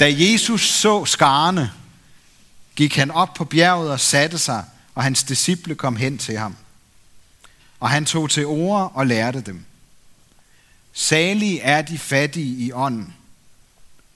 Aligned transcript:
Da 0.00 0.14
Jesus 0.16 0.68
så 0.68 1.04
skarne, 1.04 1.72
gik 2.76 2.96
han 2.96 3.10
op 3.10 3.34
på 3.34 3.44
bjerget 3.44 3.90
og 3.90 4.00
satte 4.00 4.38
sig, 4.38 4.64
og 4.94 5.02
hans 5.02 5.22
disciple 5.22 5.74
kom 5.74 5.96
hen 5.96 6.18
til 6.18 6.38
ham. 6.38 6.56
Og 7.80 7.90
han 7.90 8.04
tog 8.04 8.30
til 8.30 8.46
ord 8.46 8.92
og 8.94 9.06
lærte 9.06 9.40
dem. 9.40 9.64
Salige 10.92 11.60
er 11.60 11.82
de 11.82 11.98
fattige 11.98 12.66
i 12.66 12.72
ånden, 12.72 13.14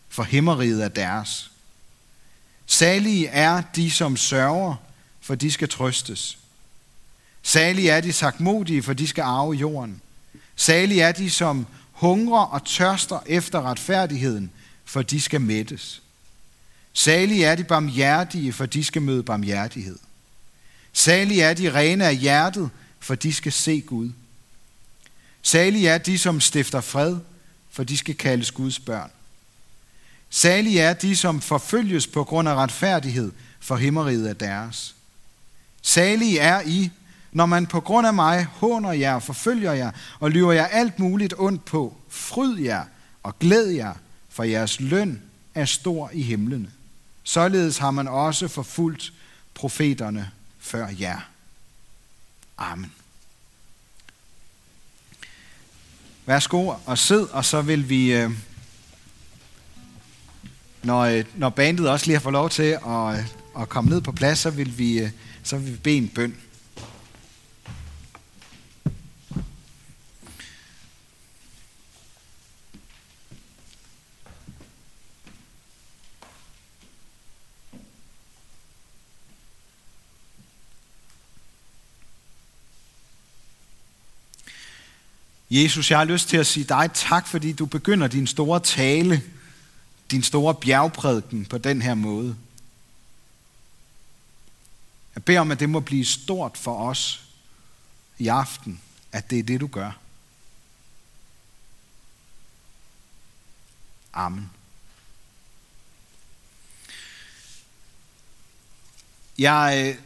for 0.08 0.22
himmeriget 0.22 0.84
er 0.84 0.88
deres. 0.88 1.50
Salige 2.66 3.26
er 3.26 3.62
de, 3.76 3.90
som 3.90 4.16
sørger, 4.16 4.74
for 5.20 5.34
de 5.34 5.50
skal 5.50 5.68
trøstes. 5.68 6.38
Salige 7.42 7.90
er 7.90 8.00
de 8.00 8.12
sagtmodige, 8.12 8.82
for 8.82 8.92
de 8.92 9.06
skal 9.06 9.22
arve 9.22 9.54
jorden. 9.54 10.00
Salige 10.56 11.02
er 11.02 11.12
de, 11.12 11.30
som 11.30 11.66
hungrer 11.92 12.44
og 12.44 12.64
tørster 12.64 13.20
efter 13.26 13.62
retfærdigheden, 13.62 14.50
for 14.90 15.02
de 15.02 15.20
skal 15.20 15.40
mættes. 15.40 16.02
Salige 16.92 17.44
er 17.44 17.54
de 17.54 17.64
barmhjertige, 17.64 18.52
for 18.52 18.66
de 18.66 18.84
skal 18.84 19.02
møde 19.02 19.22
barmhjertighed. 19.22 19.98
Salige 20.92 21.42
er 21.42 21.54
de 21.54 21.74
rene 21.74 22.06
af 22.06 22.16
hjertet, 22.16 22.70
for 23.00 23.14
de 23.14 23.32
skal 23.32 23.52
se 23.52 23.80
Gud. 23.80 24.10
Salige 25.42 25.88
er 25.88 25.98
de, 25.98 26.18
som 26.18 26.40
stifter 26.40 26.80
fred, 26.80 27.16
for 27.70 27.84
de 27.84 27.96
skal 27.96 28.14
kaldes 28.14 28.50
Guds 28.50 28.78
børn. 28.78 29.10
Salige 30.30 30.80
er 30.80 30.92
de, 30.92 31.16
som 31.16 31.40
forfølges 31.40 32.06
på 32.06 32.24
grund 32.24 32.48
af 32.48 32.54
retfærdighed, 32.54 33.32
for 33.60 33.76
himmeriget 33.76 34.30
er 34.30 34.34
deres. 34.34 34.94
Salige 35.82 36.38
er 36.38 36.60
I, 36.66 36.90
når 37.32 37.46
man 37.46 37.66
på 37.66 37.80
grund 37.80 38.06
af 38.06 38.14
mig 38.14 38.44
håner 38.44 38.92
jer, 38.92 39.18
forfølger 39.18 39.72
jer 39.72 39.90
og 40.20 40.30
lyver 40.30 40.52
jer 40.52 40.66
alt 40.66 40.98
muligt 40.98 41.34
ondt 41.38 41.64
på. 41.64 41.96
Fryd 42.08 42.58
jer 42.58 42.84
og 43.22 43.38
glæd 43.38 43.66
jer, 43.66 43.94
for 44.40 44.44
jeres 44.44 44.80
løn 44.80 45.22
er 45.54 45.64
stor 45.64 46.10
i 46.12 46.22
himlene. 46.22 46.70
Således 47.22 47.78
har 47.78 47.90
man 47.90 48.08
også 48.08 48.48
forfulgt 48.48 49.12
profeterne 49.54 50.30
før 50.58 50.88
jer. 51.00 51.20
Amen. 52.58 52.92
Værsgo 56.26 56.74
og 56.86 56.98
sid, 56.98 57.20
og 57.20 57.44
så 57.44 57.62
vil 57.62 57.88
vi, 57.88 58.12
øh, 58.12 58.30
når, 60.82 61.00
øh, 61.00 61.24
når 61.36 61.48
bandet 61.50 61.88
også 61.88 62.06
lige 62.06 62.16
har 62.16 62.22
fået 62.22 62.32
lov 62.32 62.50
til 62.50 62.78
at, 62.86 63.18
øh, 63.18 63.24
at 63.62 63.68
komme 63.68 63.90
ned 63.90 64.00
på 64.00 64.12
plads, 64.12 64.38
så 64.38 64.50
vil 64.50 64.78
vi, 64.78 65.00
så 65.42 65.58
vil 65.58 65.72
vi 65.72 65.76
bede 65.76 65.96
en 65.96 66.08
bøn. 66.08 66.36
Jesus, 85.50 85.90
jeg 85.90 85.98
har 85.98 86.04
lyst 86.04 86.28
til 86.28 86.36
at 86.36 86.46
sige 86.46 86.64
dig 86.64 86.90
tak, 86.94 87.26
fordi 87.26 87.52
du 87.52 87.66
begynder 87.66 88.06
din 88.06 88.26
store 88.26 88.60
tale, 88.60 89.22
din 90.10 90.22
store 90.22 90.54
bjergprædiken 90.54 91.46
på 91.46 91.58
den 91.58 91.82
her 91.82 91.94
måde. 91.94 92.36
Jeg 95.14 95.24
beder 95.24 95.40
om, 95.40 95.50
at 95.50 95.60
det 95.60 95.68
må 95.68 95.80
blive 95.80 96.04
stort 96.04 96.58
for 96.58 96.88
os 96.88 97.24
i 98.18 98.28
aften, 98.28 98.80
at 99.12 99.30
det 99.30 99.38
er 99.38 99.42
det, 99.42 99.60
du 99.60 99.66
gør. 99.66 99.98
Amen. 104.12 104.50
Jeg, 109.38 109.84
øh, 109.86 110.04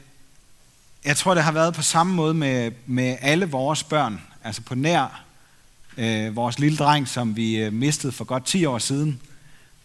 jeg 1.05 1.17
tror, 1.17 1.34
det 1.34 1.45
har 1.45 1.53
været 1.53 1.75
på 1.75 1.83
samme 1.83 2.15
måde 2.15 2.34
med, 2.34 2.72
med 2.87 3.16
alle 3.21 3.47
vores 3.47 3.84
børn, 3.84 4.22
altså 4.44 4.62
på 4.62 4.75
nær 4.75 5.24
øh, 5.97 6.37
vores 6.37 6.59
lille 6.59 6.78
dreng, 6.78 7.09
som 7.09 7.37
vi 7.37 7.56
øh, 7.56 7.72
mistede 7.72 8.12
for 8.12 8.25
godt 8.25 8.44
10 8.44 8.65
år 8.65 8.78
siden. 8.78 9.21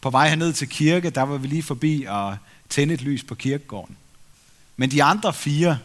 På 0.02 0.10
vej 0.10 0.30
herned 0.30 0.54
til 0.54 0.70
kirke, 0.70 1.10
der 1.10 1.22
var 1.22 1.38
vi 1.38 1.48
lige 1.48 1.64
forbi 1.64 2.06
og 2.10 2.38
tænde 2.70 2.94
et 2.94 3.02
lys 3.02 3.24
på 3.24 3.36
kirkegården. 3.36 3.98
Men 4.78 4.92
de 4.92 5.04
andre 5.04 5.34
fire, 5.34 5.80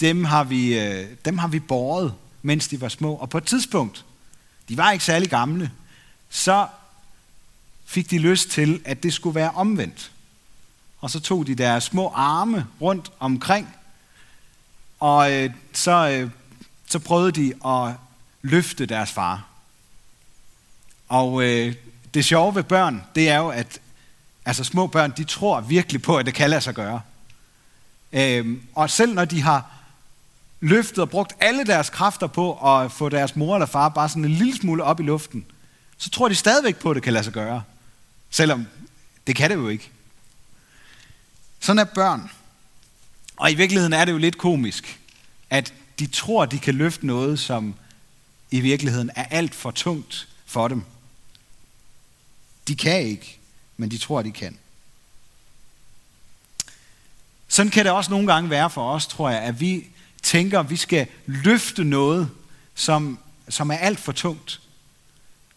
dem 0.00 0.24
har 0.24 0.44
vi, 0.44 0.78
øh, 0.78 1.06
dem 1.24 1.38
har 1.38 1.48
vi 1.48 1.60
båret, 1.60 2.14
mens 2.42 2.68
de 2.68 2.80
var 2.80 2.88
små. 2.88 3.14
Og 3.14 3.30
på 3.30 3.38
et 3.38 3.44
tidspunkt, 3.44 4.04
de 4.68 4.76
var 4.76 4.92
ikke 4.92 5.04
særlig 5.04 5.30
gamle, 5.30 5.70
så 6.30 6.66
fik 7.84 8.10
de 8.10 8.18
lyst 8.18 8.50
til, 8.50 8.80
at 8.84 9.02
det 9.02 9.12
skulle 9.12 9.34
være 9.34 9.50
omvendt. 9.50 10.10
Og 11.00 11.10
så 11.10 11.20
tog 11.20 11.46
de 11.46 11.54
deres 11.54 11.84
små 11.84 12.12
arme 12.14 12.66
rundt 12.80 13.12
omkring, 13.18 13.68
og 15.00 15.32
øh, 15.32 15.50
så, 15.72 16.08
øh, 16.10 16.30
så 16.86 16.98
prøvede 16.98 17.32
de 17.32 17.52
at 17.66 17.94
løfte 18.44 18.86
deres 18.86 19.12
far. 19.12 19.46
Og 21.08 21.42
øh, 21.42 21.74
det 22.14 22.24
sjove 22.24 22.54
ved 22.54 22.62
børn, 22.62 23.04
det 23.14 23.28
er 23.28 23.38
jo, 23.38 23.48
at 23.48 23.80
altså 24.44 24.64
små 24.64 24.86
børn, 24.86 25.12
de 25.16 25.24
tror 25.24 25.60
virkelig 25.60 26.02
på, 26.02 26.16
at 26.16 26.26
det 26.26 26.34
kan 26.34 26.50
lade 26.50 26.60
sig 26.60 26.74
gøre. 26.74 27.00
Øh, 28.12 28.58
og 28.74 28.90
selv 28.90 29.14
når 29.14 29.24
de 29.24 29.42
har 29.42 29.70
løftet 30.60 30.98
og 30.98 31.10
brugt 31.10 31.32
alle 31.40 31.64
deres 31.64 31.90
kræfter 31.90 32.26
på 32.26 32.74
at 32.74 32.92
få 32.92 33.08
deres 33.08 33.36
mor 33.36 33.54
eller 33.54 33.66
far 33.66 33.88
bare 33.88 34.08
sådan 34.08 34.24
en 34.24 34.30
lille 34.30 34.56
smule 34.56 34.84
op 34.84 35.00
i 35.00 35.02
luften, 35.02 35.46
så 35.98 36.10
tror 36.10 36.28
de 36.28 36.34
stadigvæk 36.34 36.76
på, 36.76 36.90
at 36.90 36.94
det 36.94 37.02
kan 37.02 37.12
lade 37.12 37.24
sig 37.24 37.32
gøre. 37.32 37.62
Selvom 38.30 38.66
det 39.26 39.36
kan 39.36 39.50
det 39.50 39.56
jo 39.56 39.68
ikke. 39.68 39.90
Sådan 41.60 41.78
er 41.78 41.84
børn. 41.84 42.30
Og 43.36 43.52
i 43.52 43.54
virkeligheden 43.54 43.92
er 43.92 44.04
det 44.04 44.12
jo 44.12 44.18
lidt 44.18 44.38
komisk, 44.38 45.00
at 45.50 45.74
de 45.98 46.06
tror, 46.06 46.46
de 46.46 46.58
kan 46.58 46.74
løfte 46.74 47.06
noget, 47.06 47.38
som 47.38 47.74
i 48.50 48.60
virkeligheden 48.60 49.10
er 49.14 49.24
alt 49.24 49.54
for 49.54 49.70
tungt 49.70 50.28
for 50.46 50.68
dem. 50.68 50.82
De 52.68 52.76
kan 52.76 53.00
ikke, 53.00 53.38
men 53.76 53.90
de 53.90 53.98
tror, 53.98 54.22
de 54.22 54.32
kan. 54.32 54.58
Sådan 57.48 57.70
kan 57.70 57.84
det 57.84 57.92
også 57.92 58.10
nogle 58.10 58.32
gange 58.32 58.50
være 58.50 58.70
for 58.70 58.90
os, 58.90 59.06
tror 59.06 59.30
jeg, 59.30 59.40
at 59.40 59.60
vi 59.60 59.86
tænker, 60.22 60.60
at 60.60 60.70
vi 60.70 60.76
skal 60.76 61.06
løfte 61.26 61.84
noget, 61.84 62.30
som, 62.74 63.18
som 63.48 63.70
er 63.70 63.76
alt 63.76 64.00
for 64.00 64.12
tungt. 64.12 64.60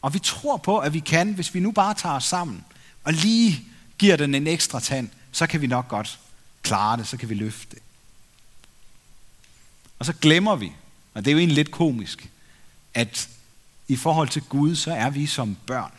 Og 0.02 0.14
vi 0.14 0.20
tror 0.20 0.58
på, 0.58 0.80
at 0.80 0.94
vi 0.94 1.00
kan, 1.00 1.34
hvis 1.34 1.54
vi 1.54 1.60
nu 1.60 1.72
bare 1.72 1.94
tager 1.94 2.16
os 2.16 2.24
sammen 2.24 2.66
og 3.04 3.14
lige 3.14 3.64
giver 3.98 4.16
den 4.16 4.36
en 4.36 4.48
ekstra 4.48 4.80
tand, 4.80 5.10
så 5.32 5.48
kan 5.48 5.62
vi 5.62 5.68
nok 5.68 5.88
godt 5.88 6.20
klare 6.62 6.98
det, 6.98 7.08
så 7.08 7.18
kan 7.18 7.30
vi 7.30 7.34
løfte 7.34 7.76
det. 7.76 7.84
Og 10.00 10.06
så 10.06 10.14
glemmer 10.14 10.56
vi, 10.56 10.72
og 11.14 11.26
det 11.26 11.32
er 11.32 11.34
jo 11.34 11.40
egentlig 11.40 11.56
lidt 11.56 11.72
komisk, 11.72 12.30
at 12.98 13.30
i 13.88 13.96
forhold 13.96 14.30
til 14.30 14.42
Gud, 14.42 14.76
så 14.76 14.92
er 14.92 15.10
vi 15.10 15.26
som 15.26 15.58
børn. 15.66 15.92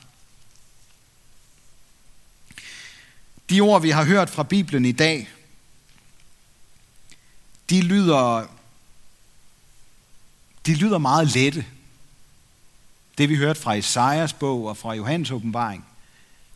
De 3.50 3.60
ord, 3.60 3.82
vi 3.82 3.90
har 3.90 4.04
hørt 4.04 4.30
fra 4.30 4.42
Bibelen 4.42 4.84
i 4.84 4.92
dag, 4.92 5.28
de 7.70 7.80
lyder, 7.80 8.46
de 10.66 10.74
lyder 10.74 10.98
meget 10.98 11.34
lette. 11.34 11.66
Det 13.18 13.28
vi 13.28 13.36
hørte 13.36 13.60
fra 13.60 13.72
Isaias 13.72 14.32
bog 14.32 14.66
og 14.66 14.76
fra 14.76 14.94
Johannes 14.94 15.30
åbenbaring. 15.30 15.84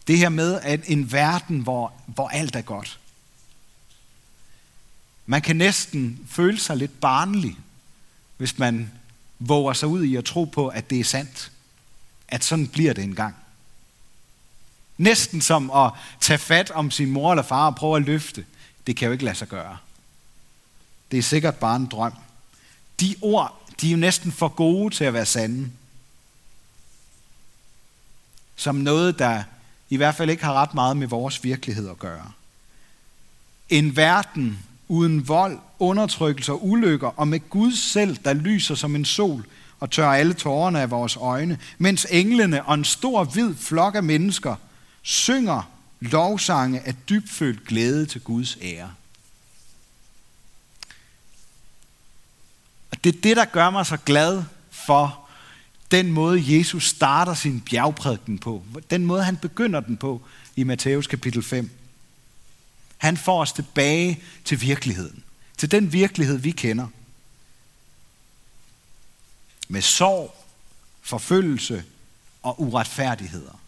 Det 0.07 0.19
her 0.19 0.29
med, 0.29 0.61
at 0.61 0.81
en 0.87 1.13
verden, 1.13 1.61
hvor, 1.61 1.93
hvor 2.07 2.29
alt 2.29 2.57
er 2.57 2.63
godt. 2.63 3.01
Man 5.27 5.43
kan 5.43 5.57
næsten 5.57 6.27
føle 6.31 6.61
sig 6.61 6.77
lidt 6.77 7.01
barnlig, 7.01 7.59
hvis 8.37 8.59
man 8.59 8.91
våger 9.49 9.73
sig 9.73 9.89
ud 9.89 10.05
i 10.05 10.17
at 10.17 10.25
tro 10.25 10.45
på, 10.45 10.69
at 10.69 10.91
det 10.91 11.01
er 11.01 11.05
sandt. 11.05 11.53
At 12.29 12.45
sådan 12.45 12.69
bliver 12.69 12.93
det 12.93 13.05
engang. 13.05 13.35
Næsten 14.99 15.41
som 15.41 15.71
at 15.71 15.91
tage 16.21 16.39
fat 16.39 16.71
om 16.71 16.91
sin 16.91 17.11
mor 17.11 17.33
eller 17.33 17.43
far 17.43 17.67
og 17.67 17.77
prøve 17.77 17.97
at 17.97 18.03
løfte. 18.03 18.45
Det 18.87 18.97
kan 18.97 19.07
jo 19.07 19.13
ikke 19.13 19.25
lade 19.25 19.37
sig 19.37 19.49
gøre. 19.49 19.79
Det 21.11 21.19
er 21.19 21.23
sikkert 21.23 21.57
bare 21.57 21.77
en 21.77 21.87
drøm. 21.87 22.13
De 23.01 23.17
ord, 23.23 23.63
de 23.81 23.87
er 23.87 23.91
jo 23.91 23.97
næsten 23.97 24.33
for 24.33 24.49
gode 24.49 24.95
til 24.95 25.05
at 25.05 25.15
være 25.15 25.27
sande. 25.27 25.71
Som 28.57 28.75
noget, 28.75 29.19
der 29.19 29.43
i 29.91 29.97
hvert 29.97 30.15
fald 30.15 30.31
ikke 30.31 30.45
har 30.45 30.55
ret 30.55 30.75
meget 30.75 30.97
med 30.97 31.07
vores 31.07 31.45
virkelighed 31.45 31.91
at 31.91 31.99
gøre. 31.99 32.33
En 33.69 33.97
verden, 33.97 34.59
uden 34.93 35.29
vold, 35.29 35.59
undertrykkelse 35.79 36.53
og 36.53 36.69
ulykker, 36.69 37.09
og 37.17 37.29
med 37.29 37.41
Gud 37.51 37.73
selv, 37.73 38.17
der 38.25 38.33
lyser 38.33 38.75
som 38.75 38.97
en 38.97 39.05
sol 39.05 39.47
og 39.81 39.91
tørrer 39.91 40.13
alle 40.13 40.35
tårerne 40.35 40.81
af 40.81 40.91
vores 40.91 41.17
øjne, 41.17 41.59
mens 41.79 42.07
englene 42.11 42.65
og 42.65 42.75
en 42.75 42.85
stor 42.85 43.25
hvid 43.25 43.55
flok 43.55 43.95
af 43.95 44.03
mennesker 44.03 44.57
synger 45.03 45.71
lovsange 46.01 46.81
af 46.81 46.95
dybfølt 47.09 47.67
glæde 47.67 48.07
til 48.07 48.21
Guds 48.21 48.59
ære. 48.63 48.91
Og 52.91 53.05
det 53.05 53.15
er 53.17 53.21
det, 53.21 53.37
der 53.37 53.45
gør 53.45 53.71
mig 53.71 53.87
så 53.87 53.97
glad 53.97 54.43
for 54.71 55.29
den 55.91 56.13
måde, 56.13 56.59
Jesus 56.59 56.89
starter 56.89 57.35
sin 57.35 57.61
bjergprædiken 57.61 58.39
på. 58.39 58.63
Den 58.91 59.07
måde, 59.07 59.25
han 59.25 59.37
begynder 59.37 59.81
den 59.81 59.97
på 59.97 60.23
i 60.57 60.65
Matthæus 60.65 61.07
kapitel 61.07 61.43
5. 61.43 61.71
Han 63.03 63.17
får 63.17 63.41
os 63.41 63.53
tilbage 63.53 64.23
til 64.45 64.61
virkeligheden. 64.61 65.25
Til 65.59 65.71
den 65.71 65.93
virkelighed, 65.93 66.39
vi 66.39 66.51
kender. 66.51 66.87
Med 69.69 69.83
sorg, 69.83 70.45
forfølgelse 71.01 71.85
og 72.43 72.63
uretfærdigheder. 72.63 73.61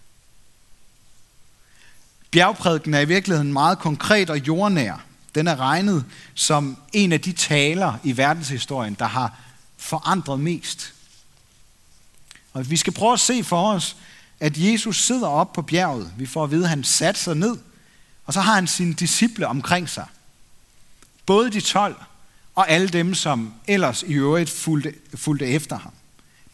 Bjergprædiken 2.31 2.95
er 2.95 3.01
i 3.01 3.05
virkeligheden 3.05 3.53
meget 3.53 3.79
konkret 3.79 4.31
og 4.31 4.47
jordnær. 4.47 5.05
Den 5.35 5.47
er 5.47 5.57
regnet 5.57 6.05
som 6.35 6.77
en 6.93 7.13
af 7.13 7.21
de 7.21 7.33
taler 7.33 7.99
i 8.05 8.17
verdenshistorien, 8.17 8.95
der 8.95 9.07
har 9.07 9.41
forandret 9.77 10.41
mest. 10.41 10.95
Og 12.53 12.71
vi 12.71 12.77
skal 12.77 12.93
prøve 12.93 13.13
at 13.13 13.21
se 13.21 13.45
for 13.45 13.73
os, 13.73 13.97
at 14.41 14.59
Jesus 14.59 15.05
sidder 15.05 15.29
op 15.29 15.53
på 15.53 15.63
bjerget. 15.63 16.13
Vi 16.19 16.27
får 16.27 16.45
at 16.45 16.51
vide, 16.51 16.65
at 16.65 16.71
han 16.71 16.85
satte 16.85 17.21
sig 17.21 17.37
ned, 17.37 17.57
og 18.27 18.35
så 18.35 18.41
har 18.41 18.55
han 18.55 18.67
sine 18.67 18.95
disciple 18.95 19.47
omkring 19.47 19.89
sig. 19.89 20.07
Både 21.27 21.51
de 21.51 21.61
12 21.61 21.97
og 22.55 22.71
alle 22.71 22.89
dem, 22.89 23.15
som 23.15 23.55
ellers 23.67 24.03
i 24.03 24.13
øvrigt 24.13 24.51
fulgte, 24.51 24.95
fulgte 25.15 25.47
efter 25.47 25.79
ham. 25.79 25.93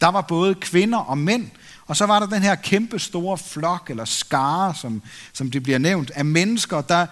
Der 0.00 0.08
var 0.08 0.20
både 0.20 0.54
kvinder 0.54 0.98
og 0.98 1.18
mænd, 1.18 1.50
og 1.86 1.96
så 1.96 2.06
var 2.06 2.18
der 2.18 2.26
den 2.26 2.42
her 2.42 2.54
kæmpe 2.54 2.98
store 2.98 3.38
flok, 3.38 3.90
eller 3.90 4.04
skare, 4.04 4.74
som, 4.74 5.02
som 5.32 5.50
det 5.50 5.62
bliver 5.62 5.78
nævnt, 5.78 6.10
af 6.10 6.24
mennesker, 6.24 6.80
der 6.80 7.06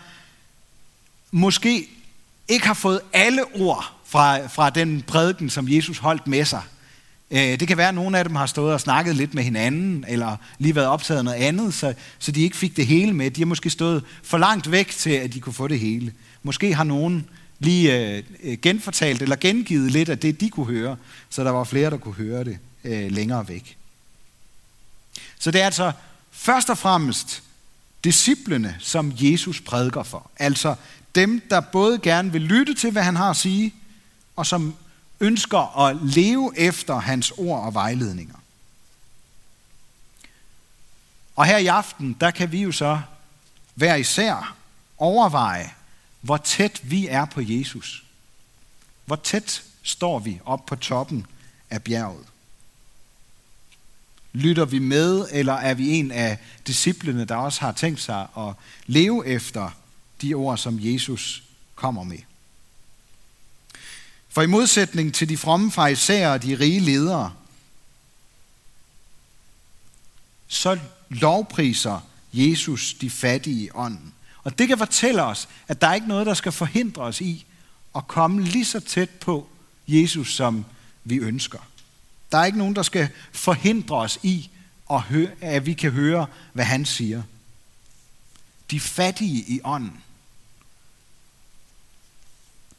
måske 1.31 1.89
ikke 2.49 2.67
har 2.67 2.75
fået 2.75 3.01
alle 3.13 3.45
ord 3.55 3.93
fra, 4.05 4.47
fra 4.47 4.71
den 4.71 5.03
prædiken, 5.03 5.51
som 5.51 5.69
Jesus 5.69 5.99
holdt 5.99 6.27
med 6.27 6.45
sig. 6.45 6.63
Øh, 7.31 7.61
det 7.61 7.69
kan 7.69 7.77
være, 7.77 7.89
at 7.89 7.95
nogle 7.95 8.19
af 8.19 8.25
dem 8.25 8.37
har 8.37 8.47
stået 8.47 8.73
og 8.73 8.81
snakket 8.81 9.17
lidt 9.17 9.35
med 9.35 9.43
hinanden, 9.43 10.05
eller 10.09 10.37
lige 10.59 10.75
været 10.75 10.89
optaget 10.89 11.19
af 11.19 11.25
noget 11.25 11.39
andet, 11.39 11.75
så, 11.75 11.95
så 12.19 12.33
de 12.33 12.43
ikke 12.43 12.57
fik 12.57 12.77
det 12.77 12.87
hele 12.87 13.13
med. 13.13 13.31
De 13.31 13.41
har 13.41 13.47
måske 13.47 13.71
stået 13.71 14.05
for 14.23 14.39
langt 14.39 14.71
væk 14.71 14.89
til, 14.89 15.11
at 15.11 15.35
de 15.35 15.41
kunne 15.41 15.53
få 15.53 15.69
det 15.69 15.81
hele. 15.81 16.13
Måske 16.43 16.75
har 16.75 16.85
nogen 16.85 17.29
lige 17.59 18.17
øh, 18.43 18.59
genfortalt 18.63 19.23
eller 19.23 19.37
gengivet 19.37 19.93
lidt 19.93 20.09
af 20.09 20.19
det, 20.19 20.41
de 20.41 20.51
kunne 20.51 20.67
høre, 20.67 20.97
så 21.31 21.45
der 21.45 21.51
var 21.51 21.65
flere, 21.65 21.91
der 21.91 21.97
kunne 21.97 22.15
høre 22.15 22.45
det 22.45 22.59
øh, 22.85 23.11
længere 23.11 23.49
væk. 23.49 23.77
Så 25.39 25.51
det 25.51 25.61
er 25.61 25.65
altså 25.65 25.93
først 26.31 26.71
og 26.71 26.79
fremmest 26.79 27.43
disciplene, 28.05 28.77
som 28.79 29.13
Jesus 29.17 29.61
prædiker 29.61 30.03
for. 30.03 30.31
Altså 30.37 30.75
dem, 31.15 31.43
der 31.51 31.61
både 31.61 31.99
gerne 31.99 32.33
vil 32.33 32.41
lytte 32.43 32.75
til, 32.75 32.91
hvad 32.91 33.03
han 33.03 33.17
har 33.17 33.31
at 33.31 33.37
sige, 33.37 33.75
og 34.37 34.47
som 34.47 34.75
ønsker 35.21 35.79
at 35.87 35.97
leve 36.03 36.59
efter 36.59 36.95
hans 36.95 37.33
ord 37.37 37.65
og 37.65 37.75
vejledninger. 37.75 38.35
Og 41.37 41.47
her 41.47 41.59
i 41.59 41.67
aften, 41.67 42.17
der 42.21 42.31
kan 42.31 42.53
vi 42.53 42.63
jo 42.63 42.73
så 42.73 43.01
hver 43.75 43.95
især 43.95 44.57
overveje, 44.97 45.75
hvor 46.21 46.37
tæt 46.37 46.81
vi 46.83 47.07
er 47.07 47.25
på 47.25 47.41
Jesus. 47.41 48.05
Hvor 49.05 49.17
tæt 49.17 49.63
står 49.83 50.19
vi 50.19 50.41
op 50.45 50.67
på 50.67 50.77
toppen 50.77 51.27
af 51.71 51.83
bjerget. 51.83 52.27
Lytter 54.33 54.65
vi 54.65 54.79
med, 54.79 55.27
eller 55.31 55.53
er 55.53 55.75
vi 55.75 55.91
en 55.91 56.11
af 56.11 56.39
disciplene, 56.67 57.25
der 57.25 57.37
også 57.37 57.61
har 57.61 57.73
tænkt 57.73 58.01
sig 58.01 58.27
at 58.39 58.55
leve 58.87 59.27
efter 59.27 59.71
de 60.23 60.35
ord, 60.35 60.59
som 60.59 60.79
Jesus 60.81 61.43
kommer 61.75 62.03
med? 62.03 62.19
For 64.39 64.43
i 64.43 64.47
modsætning 64.47 65.15
til 65.15 65.29
de 65.29 65.37
fromme 65.37 65.73
farisæer 65.73 66.31
og 66.31 66.43
de 66.43 66.55
rige 66.55 66.81
ledere, 66.81 67.33
så 70.49 70.79
lovpriser 71.09 72.01
Jesus 72.33 72.95
de 72.95 73.11
fattige 73.11 73.65
i 73.65 73.71
ånden. 73.75 74.15
Og 74.45 74.59
det 74.59 74.69
kan 74.69 74.79
fortælle 74.79 75.23
os, 75.23 75.49
at 75.69 75.81
der 75.81 75.87
er 75.89 75.95
ikke 75.95 76.09
noget, 76.09 76.27
der 76.27 76.35
skal 76.35 76.53
forhindre 76.53 77.03
os 77.03 77.21
i 77.21 77.47
at 77.97 78.09
komme 78.09 78.43
lige 78.43 78.65
så 78.65 78.81
tæt 78.81 79.11
på 79.11 79.49
Jesus, 79.89 80.35
som 80.35 80.65
vi 81.05 81.17
ønsker. 81.17 81.59
Der 82.33 82.39
er 82.39 82.45
ikke 82.45 82.59
nogen, 82.59 82.77
der 82.77 82.83
skal 82.83 83.09
forhindre 83.33 83.97
os 83.97 84.19
i, 84.23 84.51
at, 84.91 85.01
høre, 85.01 85.31
at 85.41 85.67
vi 85.67 85.73
kan 85.73 85.91
høre, 85.91 86.27
hvad 86.53 86.65
han 86.65 86.85
siger. 86.85 87.23
De 88.71 88.81
fattige 88.81 89.45
i 89.49 89.61
ånden. 89.65 90.03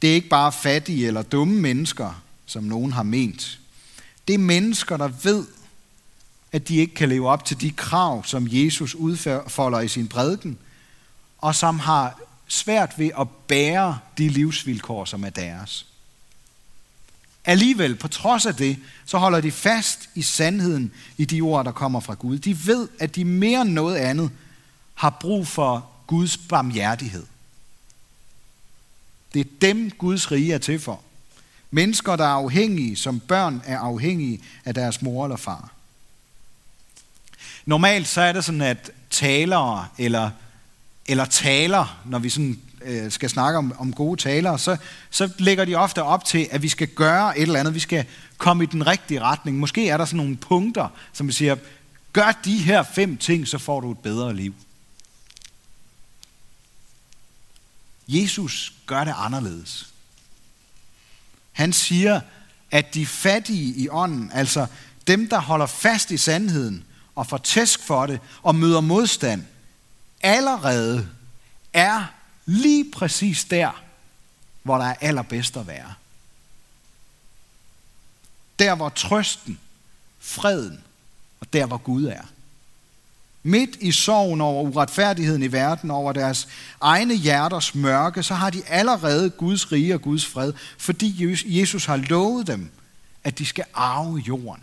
Det 0.02 0.10
er 0.10 0.14
ikke 0.14 0.28
bare 0.28 0.52
fattige 0.52 1.06
eller 1.06 1.22
dumme 1.22 1.60
mennesker, 1.60 2.22
som 2.46 2.64
nogen 2.64 2.92
har 2.92 3.02
ment. 3.02 3.60
Det 4.28 4.34
er 4.34 4.38
mennesker, 4.38 4.96
der 4.96 5.08
ved, 5.08 5.46
at 6.52 6.68
de 6.68 6.76
ikke 6.76 6.94
kan 6.94 7.08
leve 7.08 7.28
op 7.28 7.44
til 7.44 7.60
de 7.60 7.70
krav, 7.70 8.24
som 8.24 8.48
Jesus 8.50 8.94
udfolder 8.94 9.80
i 9.80 9.88
sin 9.88 10.08
prædiken, 10.08 10.58
og 11.38 11.54
som 11.54 11.78
har 11.78 12.20
svært 12.48 12.98
ved 12.98 13.10
at 13.18 13.28
bære 13.28 13.98
de 14.18 14.28
livsvilkår, 14.28 15.04
som 15.04 15.24
er 15.24 15.30
deres. 15.30 15.86
Alligevel, 17.44 17.94
på 17.96 18.08
trods 18.08 18.46
af 18.46 18.54
det, 18.54 18.76
så 19.06 19.18
holder 19.18 19.40
de 19.40 19.50
fast 19.50 20.10
i 20.14 20.22
sandheden 20.22 20.92
i 21.16 21.24
de 21.24 21.40
ord, 21.40 21.64
der 21.64 21.72
kommer 21.72 22.00
fra 22.00 22.14
Gud. 22.14 22.38
De 22.38 22.66
ved, 22.66 22.88
at 22.98 23.16
de 23.16 23.24
mere 23.24 23.62
end 23.62 23.70
noget 23.70 23.96
andet 23.96 24.30
har 24.94 25.10
brug 25.20 25.46
for 25.46 25.86
Guds 26.06 26.36
barmhjertighed. 26.36 27.26
Det 29.34 29.40
er 29.40 29.50
dem, 29.60 29.90
Guds 29.90 30.32
rige 30.32 30.52
er 30.52 30.58
til 30.58 30.80
for. 30.80 31.00
Mennesker, 31.70 32.16
der 32.16 32.24
er 32.24 32.28
afhængige, 32.28 32.96
som 32.96 33.20
børn 33.20 33.62
er 33.64 33.78
afhængige 33.78 34.40
af 34.64 34.74
deres 34.74 35.02
mor 35.02 35.24
eller 35.24 35.36
far. 35.36 35.72
Normalt 37.66 38.08
så 38.08 38.20
er 38.20 38.32
det 38.32 38.44
sådan, 38.44 38.60
at 38.60 38.90
talere 39.10 39.86
eller, 39.98 40.30
eller 41.06 41.24
taler, 41.24 42.00
når 42.04 42.18
vi 42.18 42.28
sådan 42.28 42.60
øh, 42.82 43.10
skal 43.10 43.30
snakke 43.30 43.58
om, 43.58 43.74
om 43.78 43.92
gode 43.92 44.20
talere, 44.20 44.58
så, 44.58 44.76
så 45.10 45.30
lægger 45.38 45.64
de 45.64 45.74
ofte 45.74 46.02
op 46.02 46.24
til, 46.24 46.48
at 46.50 46.62
vi 46.62 46.68
skal 46.68 46.88
gøre 46.88 47.38
et 47.38 47.42
eller 47.42 47.60
andet, 47.60 47.74
vi 47.74 47.80
skal 47.80 48.04
komme 48.38 48.64
i 48.64 48.66
den 48.66 48.86
rigtige 48.86 49.20
retning. 49.20 49.58
Måske 49.58 49.88
er 49.88 49.96
der 49.96 50.04
sådan 50.04 50.16
nogle 50.16 50.36
punkter, 50.36 50.88
som 51.12 51.28
vi 51.28 51.32
siger, 51.32 51.56
gør 52.12 52.40
de 52.44 52.58
her 52.58 52.82
fem 52.82 53.16
ting, 53.16 53.48
så 53.48 53.58
får 53.58 53.80
du 53.80 53.92
et 53.92 53.98
bedre 53.98 54.34
liv. 54.36 54.54
Jesus 58.10 58.72
gør 58.86 59.04
det 59.04 59.14
anderledes. 59.16 59.88
Han 61.52 61.72
siger, 61.72 62.20
at 62.70 62.94
de 62.94 63.06
fattige 63.06 63.74
i 63.74 63.88
ånden, 63.88 64.30
altså 64.32 64.66
dem, 65.06 65.28
der 65.28 65.38
holder 65.40 65.66
fast 65.66 66.10
i 66.10 66.16
sandheden 66.16 66.84
og 67.14 67.26
får 67.26 67.38
tæsk 67.38 67.82
for 67.82 68.06
det 68.06 68.20
og 68.42 68.54
møder 68.54 68.80
modstand, 68.80 69.44
allerede 70.22 71.08
er 71.72 72.04
lige 72.46 72.90
præcis 72.92 73.44
der, 73.44 73.82
hvor 74.62 74.78
der 74.78 74.84
er 74.84 74.96
allerbedst 75.00 75.56
at 75.56 75.66
være. 75.66 75.94
Der, 78.58 78.74
hvor 78.74 78.88
trøsten, 78.88 79.58
freden 80.20 80.84
og 81.40 81.52
der, 81.52 81.66
hvor 81.66 81.78
Gud 81.78 82.04
er. 82.04 82.22
Midt 83.42 83.76
i 83.80 83.92
sorgen 83.92 84.40
over 84.40 84.62
uretfærdigheden 84.62 85.42
i 85.42 85.52
verden, 85.52 85.90
over 85.90 86.12
deres 86.12 86.48
egne 86.80 87.14
hjerters 87.14 87.74
mørke, 87.74 88.22
så 88.22 88.34
har 88.34 88.50
de 88.50 88.62
allerede 88.66 89.30
Guds 89.30 89.72
rige 89.72 89.94
og 89.94 90.02
Guds 90.02 90.26
fred, 90.26 90.52
fordi 90.78 91.36
Jesus 91.44 91.84
har 91.84 91.96
lovet 91.96 92.46
dem, 92.46 92.70
at 93.24 93.38
de 93.38 93.46
skal 93.46 93.64
arve 93.74 94.18
jorden. 94.18 94.62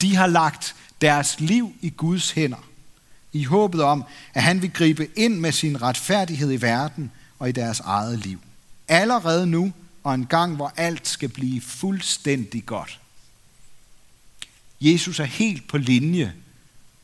De 0.00 0.16
har 0.16 0.26
lagt 0.26 0.74
deres 1.00 1.40
liv 1.40 1.74
i 1.80 1.90
Guds 1.90 2.30
hænder, 2.30 2.68
i 3.32 3.44
håbet 3.44 3.82
om, 3.82 4.04
at 4.34 4.42
han 4.42 4.62
vil 4.62 4.72
gribe 4.72 5.08
ind 5.16 5.38
med 5.38 5.52
sin 5.52 5.82
retfærdighed 5.82 6.52
i 6.52 6.62
verden 6.62 7.12
og 7.38 7.48
i 7.48 7.52
deres 7.52 7.80
eget 7.80 8.18
liv. 8.18 8.40
Allerede 8.88 9.46
nu, 9.46 9.72
og 10.04 10.14
en 10.14 10.26
gang, 10.26 10.56
hvor 10.56 10.72
alt 10.76 11.08
skal 11.08 11.28
blive 11.28 11.60
fuldstændig 11.60 12.66
godt. 12.66 13.01
Jesus 14.82 15.20
er 15.20 15.24
helt 15.24 15.68
på 15.68 15.78
linje 15.78 16.34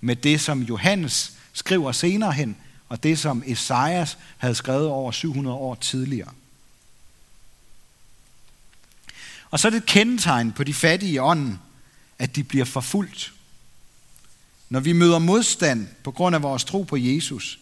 med 0.00 0.16
det, 0.16 0.40
som 0.40 0.62
Johannes 0.62 1.32
skriver 1.52 1.92
senere 1.92 2.32
hen, 2.32 2.56
og 2.88 3.02
det, 3.02 3.18
som 3.18 3.42
Esajas 3.46 4.18
havde 4.38 4.54
skrevet 4.54 4.86
over 4.86 5.12
700 5.12 5.56
år 5.56 5.74
tidligere. 5.74 6.32
Og 9.50 9.60
så 9.60 9.68
er 9.68 9.70
det 9.70 9.78
et 9.78 9.86
kendetegn 9.86 10.52
på 10.52 10.64
de 10.64 10.74
fattige 10.74 11.12
i 11.12 11.18
ånden, 11.18 11.58
at 12.18 12.36
de 12.36 12.44
bliver 12.44 12.64
forfulgt. 12.64 13.32
Når 14.68 14.80
vi 14.80 14.92
møder 14.92 15.18
modstand 15.18 15.88
på 16.04 16.10
grund 16.10 16.36
af 16.36 16.42
vores 16.42 16.64
tro 16.64 16.82
på 16.82 16.96
Jesus, 16.96 17.58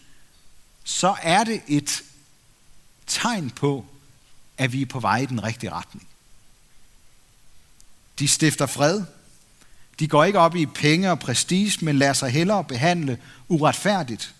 så 0.83 1.15
er 1.21 1.43
det 1.43 1.61
et 1.67 2.03
tegn 3.07 3.49
på, 3.49 3.85
at 4.57 4.73
vi 4.73 4.81
er 4.81 4.85
på 4.85 4.99
vej 4.99 5.17
i 5.17 5.25
den 5.25 5.43
rigtige 5.43 5.71
retning. 5.71 6.07
De 8.19 8.27
stifter 8.27 8.65
fred, 8.65 9.03
de 9.99 10.07
går 10.07 10.23
ikke 10.23 10.39
op 10.39 10.55
i 10.55 10.65
penge 10.65 11.11
og 11.11 11.19
prestige, 11.19 11.85
men 11.85 11.97
lader 11.97 12.13
sig 12.13 12.29
hellere 12.29 12.63
behandle 12.63 13.17
uretfærdigt. 13.47 14.33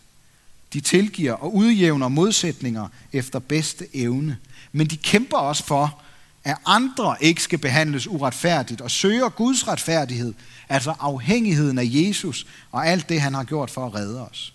De 0.74 0.82
tilgiver 0.82 1.34
og 1.34 1.56
udjævner 1.56 2.08
modsætninger 2.08 2.88
efter 3.14 3.40
bedste 3.40 3.88
evne. 3.94 4.38
Men 4.72 4.88
de 4.88 4.98
kæmper 4.98 5.38
også 5.38 5.64
for, 5.64 6.02
at 6.44 6.58
andre 6.66 7.16
ikke 7.22 7.42
skal 7.42 7.60
behandles 7.60 8.08
uretfærdigt 8.08 8.82
og 8.82 8.92
søger 8.92 9.30
Guds 9.30 9.68
retfærdighed, 9.68 10.34
altså 10.70 10.94
afhængigheden 11.00 11.78
af 11.78 11.86
Jesus 11.86 12.48
og 12.72 12.88
alt 12.88 13.10
det, 13.10 13.22
han 13.22 13.34
har 13.34 13.44
gjort 13.44 13.72
for 13.72 13.86
at 13.86 13.96
redde 13.96 14.28
os. 14.30 14.54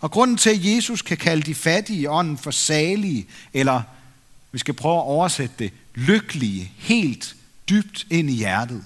Og 0.00 0.10
grunden 0.10 0.36
til, 0.36 0.50
at 0.50 0.64
Jesus 0.64 1.02
kan 1.02 1.16
kalde 1.16 1.42
de 1.42 1.54
fattige 1.54 2.00
i 2.00 2.06
ånden 2.06 2.38
for 2.38 2.50
salige, 2.50 3.26
eller 3.52 3.82
vi 4.52 4.58
skal 4.58 4.74
prøve 4.74 4.96
at 4.96 5.04
oversætte 5.04 5.54
det, 5.58 5.72
lykkelige, 5.94 6.72
helt 6.76 7.36
dybt 7.68 8.06
ind 8.10 8.30
i 8.30 8.32
hjertet, 8.32 8.84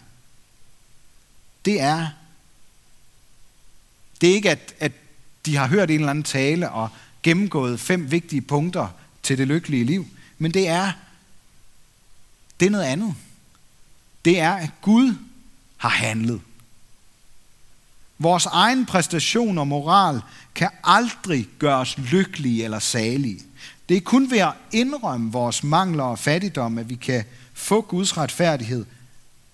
det 1.66 1.80
er, 1.80 2.08
det 4.20 4.30
er 4.30 4.34
ikke, 4.34 4.50
at, 4.50 4.74
at 4.78 4.92
de 5.46 5.56
har 5.56 5.66
hørt 5.66 5.90
en 5.90 5.96
eller 5.96 6.10
anden 6.10 6.24
tale 6.24 6.70
og 6.70 6.88
gennemgået 7.22 7.80
fem 7.80 8.10
vigtige 8.10 8.42
punkter 8.42 8.88
til 9.22 9.38
det 9.38 9.48
lykkelige 9.48 9.84
liv, 9.84 10.06
men 10.38 10.54
det 10.54 10.68
er, 10.68 10.92
det 12.60 12.66
er 12.66 12.70
noget 12.70 12.84
andet. 12.84 13.14
Det 14.24 14.40
er, 14.40 14.52
at 14.52 14.70
Gud 14.82 15.14
har 15.76 15.88
handlet. 15.88 16.40
Vores 18.18 18.46
egen 18.46 18.86
præstation 18.86 19.58
og 19.58 19.68
moral 19.68 20.20
kan 20.54 20.70
aldrig 20.84 21.48
gøre 21.58 21.76
os 21.76 21.98
lykkelige 21.98 22.64
eller 22.64 22.78
salige. 22.78 23.40
Det 23.88 23.96
er 23.96 24.00
kun 24.00 24.30
ved 24.30 24.38
at 24.38 24.52
indrømme 24.72 25.32
vores 25.32 25.62
mangler 25.62 26.04
og 26.04 26.18
fattigdom, 26.18 26.78
at 26.78 26.88
vi 26.88 26.94
kan 26.94 27.24
få 27.54 27.80
Guds 27.80 28.16
retfærdighed 28.16 28.84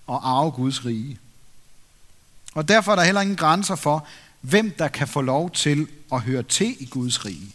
og 0.06 0.30
arve 0.30 0.50
Guds 0.50 0.84
rige. 0.84 1.18
Og 2.54 2.68
derfor 2.68 2.92
er 2.92 2.96
der 2.96 3.02
heller 3.02 3.20
ingen 3.20 3.36
grænser 3.36 3.76
for, 3.76 4.06
hvem 4.40 4.70
der 4.70 4.88
kan 4.88 5.08
få 5.08 5.20
lov 5.20 5.50
til 5.50 5.88
at 6.12 6.20
høre 6.20 6.42
til 6.42 6.76
i 6.78 6.86
Guds 6.86 7.24
rige. 7.24 7.54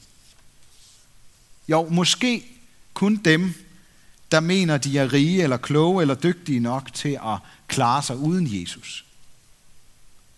Jo, 1.68 1.88
måske 1.90 2.46
kun 2.94 3.16
dem, 3.16 3.54
der 4.32 4.40
mener, 4.40 4.78
de 4.78 4.98
er 4.98 5.14
rige 5.14 5.44
eller 5.44 5.58
kloge 5.58 6.02
eller 6.02 6.16
dygtige 6.16 6.60
nok 6.60 6.94
til 6.94 7.20
at 7.26 7.38
klare 7.68 8.04
sig 8.04 8.18
uden 8.18 8.62
Jesus. 8.62 9.06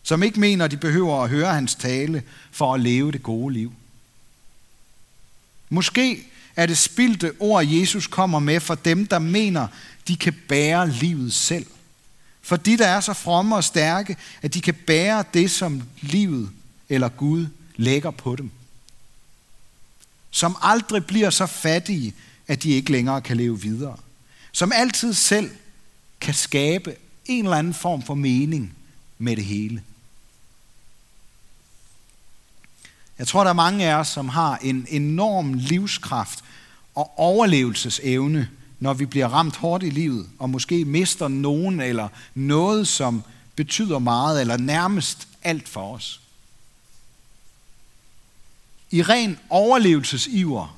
Som 0.03 0.23
ikke 0.23 0.39
mener, 0.39 0.67
de 0.67 0.77
behøver 0.77 1.23
at 1.23 1.29
høre 1.29 1.53
hans 1.53 1.75
tale 1.75 2.23
for 2.51 2.73
at 2.73 2.79
leve 2.79 3.11
det 3.11 3.23
gode 3.23 3.53
liv. 3.53 3.73
Måske 5.69 6.27
er 6.55 6.65
det 6.65 6.77
spildte 6.77 7.33
ord, 7.39 7.65
Jesus 7.65 8.07
kommer 8.07 8.39
med 8.39 8.59
for 8.59 8.75
dem, 8.75 9.07
der 9.07 9.19
mener, 9.19 9.67
de 10.07 10.17
kan 10.17 10.35
bære 10.47 10.89
livet 10.89 11.33
selv. 11.33 11.65
For 12.50 12.56
de, 12.56 12.77
der 12.77 12.88
er 12.88 13.00
så 13.00 13.13
fromme 13.13 13.56
og 13.56 13.63
stærke, 13.63 14.18
at 14.41 14.53
de 14.53 14.62
kan 14.62 14.74
bære 14.74 15.24
det, 15.34 15.51
som 15.51 15.84
livet 16.01 16.50
eller 16.89 17.10
Gud 17.10 17.48
lægger 17.75 18.12
på 18.12 18.36
dem. 18.36 18.51
Som 20.32 20.58
aldrig 20.62 21.06
bliver 21.06 21.29
så 21.29 21.46
fattige, 21.46 22.13
at 22.48 22.63
de 22.63 22.70
ikke 22.70 22.91
længere 22.91 23.22
kan 23.22 23.38
leve 23.38 23.62
videre. 23.62 23.98
Som 24.51 24.72
altid 24.75 25.13
selv 25.13 25.51
kan 26.22 26.34
skabe 26.34 26.96
en 27.25 27.46
eller 27.46 27.58
anden 27.58 27.74
form 27.74 28.01
for 28.01 28.15
mening 28.15 28.74
med 29.18 29.36
det 29.36 29.46
hele. 29.46 29.84
Jeg 33.20 33.27
tror, 33.27 33.44
der 33.44 33.50
er 33.50 33.53
mange 33.53 33.86
af 33.86 33.96
os, 33.96 34.08
som 34.08 34.29
har 34.29 34.58
en 34.58 34.86
enorm 34.89 35.53
livskraft 35.53 36.44
og 36.96 37.20
overlevelsesevne, 37.20 38.50
når 38.79 38.93
vi 38.93 39.05
bliver 39.05 39.27
ramt 39.27 39.55
hårdt 39.55 39.83
i 39.83 39.89
livet, 39.89 40.29
og 40.39 40.50
måske 40.50 40.86
mister 40.86 41.27
nogen 41.27 41.81
eller 41.81 42.07
noget, 42.33 42.88
som 42.88 43.24
betyder 43.55 44.00
meget, 44.00 44.41
eller 44.41 44.57
nærmest 44.57 45.27
alt 45.43 45.69
for 45.69 45.95
os. 45.95 46.21
I 48.91 49.01
ren 49.01 49.39
overlevelsesiver, 49.50 50.77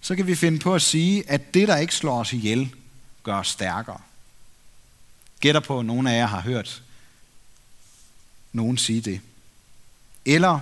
så 0.00 0.16
kan 0.16 0.26
vi 0.26 0.34
finde 0.34 0.58
på 0.58 0.74
at 0.74 0.82
sige, 0.82 1.30
at 1.30 1.54
det, 1.54 1.68
der 1.68 1.76
ikke 1.76 1.94
slår 1.94 2.20
os 2.20 2.32
ihjel, 2.32 2.74
gør 3.22 3.38
os 3.38 3.48
stærkere. 3.48 4.00
Gætter 5.40 5.60
på, 5.60 5.78
at 5.78 5.86
nogen 5.86 6.06
af 6.06 6.16
jer 6.16 6.26
har 6.26 6.40
hørt 6.40 6.82
nogen 8.52 8.78
sige 8.78 9.00
det. 9.00 9.20
Eller 10.24 10.60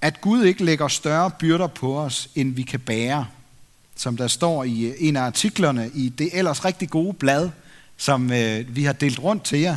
at 0.00 0.20
Gud 0.20 0.44
ikke 0.44 0.64
lægger 0.64 0.88
større 0.88 1.30
byrder 1.30 1.66
på 1.66 2.00
os, 2.00 2.28
end 2.34 2.54
vi 2.54 2.62
kan 2.62 2.80
bære, 2.80 3.26
som 3.98 4.16
der 4.16 4.28
står 4.28 4.64
i 4.64 4.84
øh, 4.84 4.94
en 4.98 5.16
af 5.16 5.22
artiklerne 5.22 5.90
i 5.94 6.08
det 6.08 6.30
ellers 6.32 6.64
rigtig 6.64 6.90
gode 6.90 7.14
blad, 7.14 7.50
som 7.96 8.32
øh, 8.32 8.76
vi 8.76 8.84
har 8.84 8.92
delt 8.92 9.18
rundt 9.18 9.44
til 9.44 9.58
jer, 9.58 9.76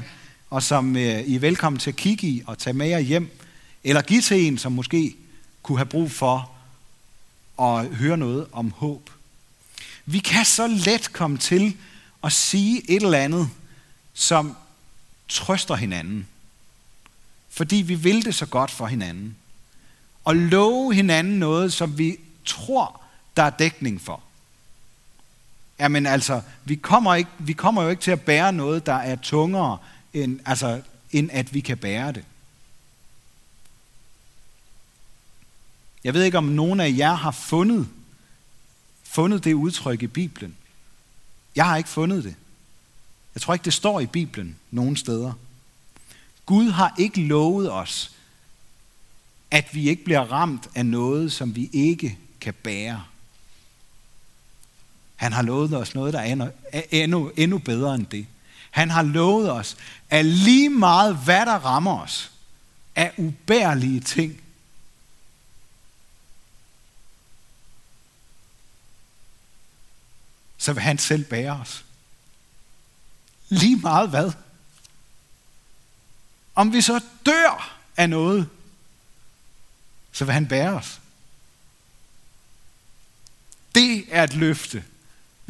og 0.50 0.64
som 0.64 0.96
øh, 0.96 1.20
I 1.22 1.36
er 1.36 1.40
velkommen 1.40 1.80
til 1.80 1.90
at 1.90 1.96
kigge 1.96 2.28
i 2.28 2.44
og 2.46 2.58
tage 2.58 2.74
med 2.74 2.88
jer 2.88 3.00
hjem, 3.00 3.38
eller 3.84 4.02
give 4.02 4.22
til 4.22 4.48
en, 4.48 4.58
som 4.58 4.72
måske 4.72 5.16
kunne 5.64 5.78
have 5.78 5.86
brug 5.86 6.12
for 6.12 6.52
at 7.62 7.88
høre 7.88 8.18
noget 8.18 8.48
om 8.52 8.72
håb. 8.72 9.10
Vi 10.06 10.20
kan 10.20 10.46
så 10.46 10.68
let 10.68 11.14
komme 11.14 11.38
til 11.38 11.78
at 12.24 12.32
sige 12.32 12.92
et 12.92 13.04
eller 13.04 13.18
andet, 13.18 13.50
som 14.14 14.56
trøster 15.30 15.76
hinanden. 15.76 16.28
Fordi 17.50 17.76
vi 17.76 17.96
vil 17.96 18.26
det 18.26 18.36
så 18.36 18.46
godt 18.46 18.72
for 18.72 18.88
hinanden. 18.88 19.36
Og 20.24 20.36
love 20.36 20.94
hinanden 20.94 21.40
noget, 21.40 21.74
som 21.74 21.98
vi 21.98 22.18
tror, 22.46 23.01
der 23.38 23.44
er 23.44 23.50
dækning 23.50 24.02
for. 24.02 24.24
Jamen 25.80 26.06
altså, 26.06 26.42
vi 26.66 26.76
kommer, 26.76 27.16
ikke, 27.16 27.30
vi 27.40 27.54
kommer 27.54 27.84
jo 27.84 27.90
ikke 27.90 28.02
til 28.02 28.12
at 28.12 28.22
bære 28.22 28.54
noget, 28.54 28.86
der 28.86 28.94
er 28.94 29.16
tungere, 29.16 29.78
end, 30.14 30.40
altså, 30.46 30.82
end 31.12 31.30
at 31.32 31.54
vi 31.54 31.60
kan 31.60 31.78
bære 31.78 32.12
det. 32.12 32.26
Jeg 36.04 36.14
ved 36.14 36.24
ikke, 36.24 36.38
om 36.38 36.44
nogen 36.44 36.80
af 36.80 36.94
jer 36.98 37.14
har 37.14 37.32
fundet, 37.32 37.88
fundet 39.04 39.44
det 39.44 39.54
udtryk 39.54 40.04
i 40.04 40.08
Bibelen. 40.08 40.58
Jeg 41.56 41.66
har 41.66 41.78
ikke 41.78 41.90
fundet 41.90 42.24
det. 42.24 42.36
Jeg 43.36 43.42
tror 43.42 43.54
ikke, 43.54 43.66
det 43.66 43.74
står 43.74 44.00
i 44.00 44.06
Bibelen 44.06 44.56
nogen 44.72 44.96
steder. 44.96 45.34
Gud 46.46 46.70
har 46.70 46.96
ikke 46.98 47.22
lovet 47.22 47.72
os, 47.72 48.12
at 49.52 49.76
vi 49.76 49.90
ikke 49.90 50.04
bliver 50.04 50.32
ramt 50.32 50.70
af 50.76 50.86
noget, 50.86 51.32
som 51.32 51.56
vi 51.56 51.70
ikke 51.74 52.18
kan 52.42 52.54
bære. 52.54 53.04
Han 55.22 55.34
har 55.34 55.42
lovet 55.42 55.74
os 55.74 55.96
noget, 55.96 56.14
der 56.14 56.20
er 56.20 56.24
endnu, 56.24 56.52
endnu, 56.92 57.32
endnu 57.38 57.58
bedre 57.58 57.96
end 57.96 58.06
det. 58.06 58.28
Han 58.72 58.90
har 58.90 59.02
lovet 59.02 59.52
os, 59.52 59.78
at 60.10 60.26
lige 60.26 60.70
meget 60.70 61.16
hvad 61.16 61.46
der 61.46 61.56
rammer 61.56 62.02
os, 62.02 62.32
af 62.96 63.14
ubærlige 63.18 64.00
ting, 64.00 64.44
så 70.58 70.74
vil 70.74 70.84
han 70.84 70.98
selv 70.98 71.24
bære 71.26 71.52
os. 71.52 71.86
Lige 73.50 73.76
meget 73.76 74.10
hvad. 74.10 74.32
Om 76.56 76.74
vi 76.74 76.82
så 76.82 77.00
dør 77.26 77.80
af 77.98 78.10
noget, 78.10 78.50
så 80.12 80.26
vil 80.26 80.34
han 80.34 80.48
bære 80.48 80.74
os. 80.74 81.00
Det 83.76 84.06
er 84.10 84.24
et 84.24 84.34
løfte, 84.34 84.84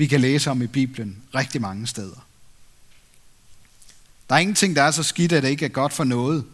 vi 0.02 0.08
kan 0.08 0.22
læse 0.22 0.52
om 0.52 0.62
i 0.62 0.68
Bibelen 0.68 1.18
rigtig 1.36 1.62
mange 1.62 1.88
steder. 1.88 2.26
Der 4.30 4.36
er 4.36 4.40
ingenting, 4.40 4.76
der 4.76 4.84
er 4.84 4.92
så 4.92 5.04
skidt, 5.04 5.32
at 5.32 5.44
det 5.44 5.50
ikke 5.50 5.66
er 5.66 5.70
godt 5.70 5.94
for 5.94 6.04
noget. 6.04 6.46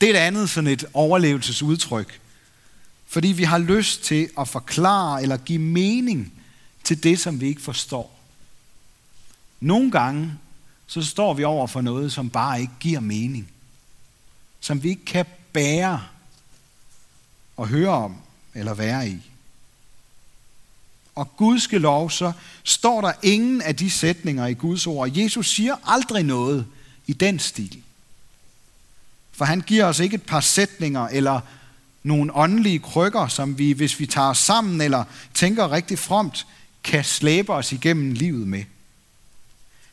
Det 0.00 0.06
er 0.06 0.14
et 0.14 0.18
andet 0.18 0.50
sådan 0.50 0.70
et 0.70 0.84
overlevelsesudtryk. 0.92 2.20
Fordi 3.06 3.28
vi 3.28 3.44
har 3.44 3.58
lyst 3.58 4.02
til 4.02 4.30
at 4.38 4.48
forklare 4.48 5.22
eller 5.22 5.36
give 5.36 5.58
mening 5.58 6.32
til 6.84 7.02
det, 7.02 7.20
som 7.20 7.40
vi 7.40 7.46
ikke 7.46 7.62
forstår. 7.62 8.18
Nogle 9.60 9.90
gange, 9.90 10.34
så 10.86 11.02
står 11.02 11.34
vi 11.34 11.44
over 11.44 11.66
for 11.66 11.80
noget, 11.80 12.12
som 12.12 12.30
bare 12.30 12.60
ikke 12.60 12.74
giver 12.80 13.00
mening. 13.00 13.50
Som 14.60 14.82
vi 14.82 14.88
ikke 14.88 15.04
kan 15.04 15.26
bære 15.52 16.02
og 17.56 17.68
høre 17.68 17.90
om 17.90 18.16
eller 18.54 18.74
være 18.74 19.08
i. 19.08 19.30
Og 21.18 21.36
Guds 21.36 21.72
lov, 21.72 22.10
så 22.10 22.32
står 22.64 23.00
der 23.00 23.12
ingen 23.22 23.62
af 23.62 23.76
de 23.76 23.90
sætninger 23.90 24.46
i 24.46 24.54
Guds 24.54 24.86
ord. 24.86 25.16
Jesus 25.16 25.54
siger 25.54 25.76
aldrig 25.84 26.22
noget 26.22 26.66
i 27.06 27.12
den 27.12 27.38
stil. 27.38 27.82
For 29.32 29.44
han 29.44 29.60
giver 29.60 29.84
os 29.84 29.98
ikke 29.98 30.14
et 30.14 30.22
par 30.22 30.40
sætninger 30.40 31.08
eller 31.08 31.40
nogle 32.02 32.36
åndelige 32.36 32.78
krykker, 32.78 33.28
som 33.28 33.58
vi, 33.58 33.72
hvis 33.72 34.00
vi 34.00 34.06
tager 34.06 34.28
os 34.28 34.38
sammen 34.38 34.80
eller 34.80 35.04
tænker 35.34 35.72
rigtig 35.72 35.98
fromt, 35.98 36.46
kan 36.84 37.04
slæbe 37.04 37.52
os 37.52 37.72
igennem 37.72 38.12
livet 38.12 38.48
med. 38.48 38.64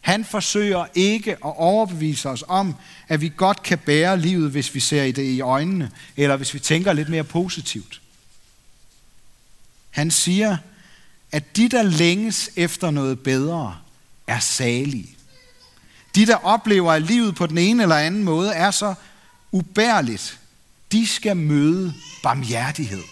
Han 0.01 0.25
forsøger 0.25 0.86
ikke 0.96 1.32
at 1.32 1.38
overbevise 1.41 2.29
os 2.29 2.44
om, 2.48 2.75
at 3.08 3.22
vi 3.22 3.32
godt 3.38 3.63
kan 3.63 3.77
bære 3.77 4.20
livet, 4.20 4.51
hvis 4.51 4.75
vi 4.75 4.79
ser 4.79 5.03
i 5.03 5.12
det 5.12 5.24
i 5.24 5.41
øjnene, 5.41 5.91
eller 6.17 6.36
hvis 6.36 6.53
vi 6.53 6.60
tænker 6.60 6.94
lidt 6.94 7.10
mere 7.10 7.24
positivt. 7.24 8.01
Han 9.89 10.12
siger, 10.12 10.58
at 11.36 11.56
de, 11.56 11.70
der 11.70 11.84
længes 11.84 12.50
efter 12.56 12.92
noget 12.92 13.20
bedre, 13.20 13.77
er 14.27 14.39
salige. 14.39 15.18
De, 16.15 16.25
der 16.25 16.36
oplever, 16.36 16.94
at 16.94 17.01
livet 17.01 17.36
på 17.36 17.48
den 17.48 17.58
ene 17.58 17.84
eller 17.84 17.96
anden 17.96 18.24
måde 18.24 18.54
er 18.54 18.72
så 18.72 18.94
ubærligt, 19.51 20.39
de 20.92 21.08
skal 21.08 21.38
møde 21.38 21.94
barmhjertighed. 22.24 23.04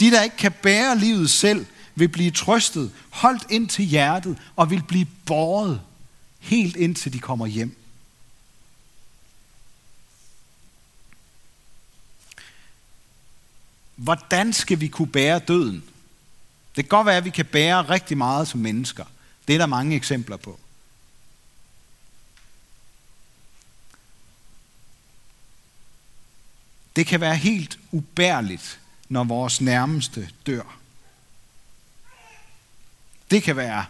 De, 0.00 0.10
der 0.10 0.22
ikke 0.22 0.36
kan 0.36 0.52
bære 0.52 0.98
livet 0.98 1.30
selv, 1.30 1.66
vil 1.94 2.08
blive 2.08 2.30
trøstet, 2.30 2.92
holdt 3.10 3.46
ind 3.50 3.68
til 3.68 3.84
hjertet 3.84 4.38
og 4.56 4.70
vil 4.70 4.82
blive 4.82 5.06
båret 5.26 5.80
helt 6.38 6.76
indtil 6.76 7.12
de 7.12 7.18
kommer 7.18 7.46
hjem. 7.46 7.76
Hvordan 13.96 14.52
skal 14.52 14.80
vi 14.80 14.88
kunne 14.88 15.08
bære 15.08 15.38
døden? 15.38 15.84
Det 16.76 16.84
kan 16.84 16.88
godt 16.88 17.06
være, 17.06 17.16
at 17.16 17.24
vi 17.24 17.30
kan 17.30 17.46
bære 17.46 17.82
rigtig 17.82 18.18
meget 18.18 18.48
som 18.48 18.60
mennesker. 18.60 19.04
Det 19.48 19.54
er 19.54 19.58
der 19.58 19.66
mange 19.66 19.96
eksempler 19.96 20.36
på. 20.36 20.60
Det 26.96 27.06
kan 27.06 27.20
være 27.20 27.36
helt 27.36 27.78
ubærligt, 27.90 28.80
når 29.08 29.24
vores 29.24 29.60
nærmeste 29.60 30.30
dør. 30.46 30.78
Det 33.30 33.42
kan 33.42 33.56
være 33.56 33.86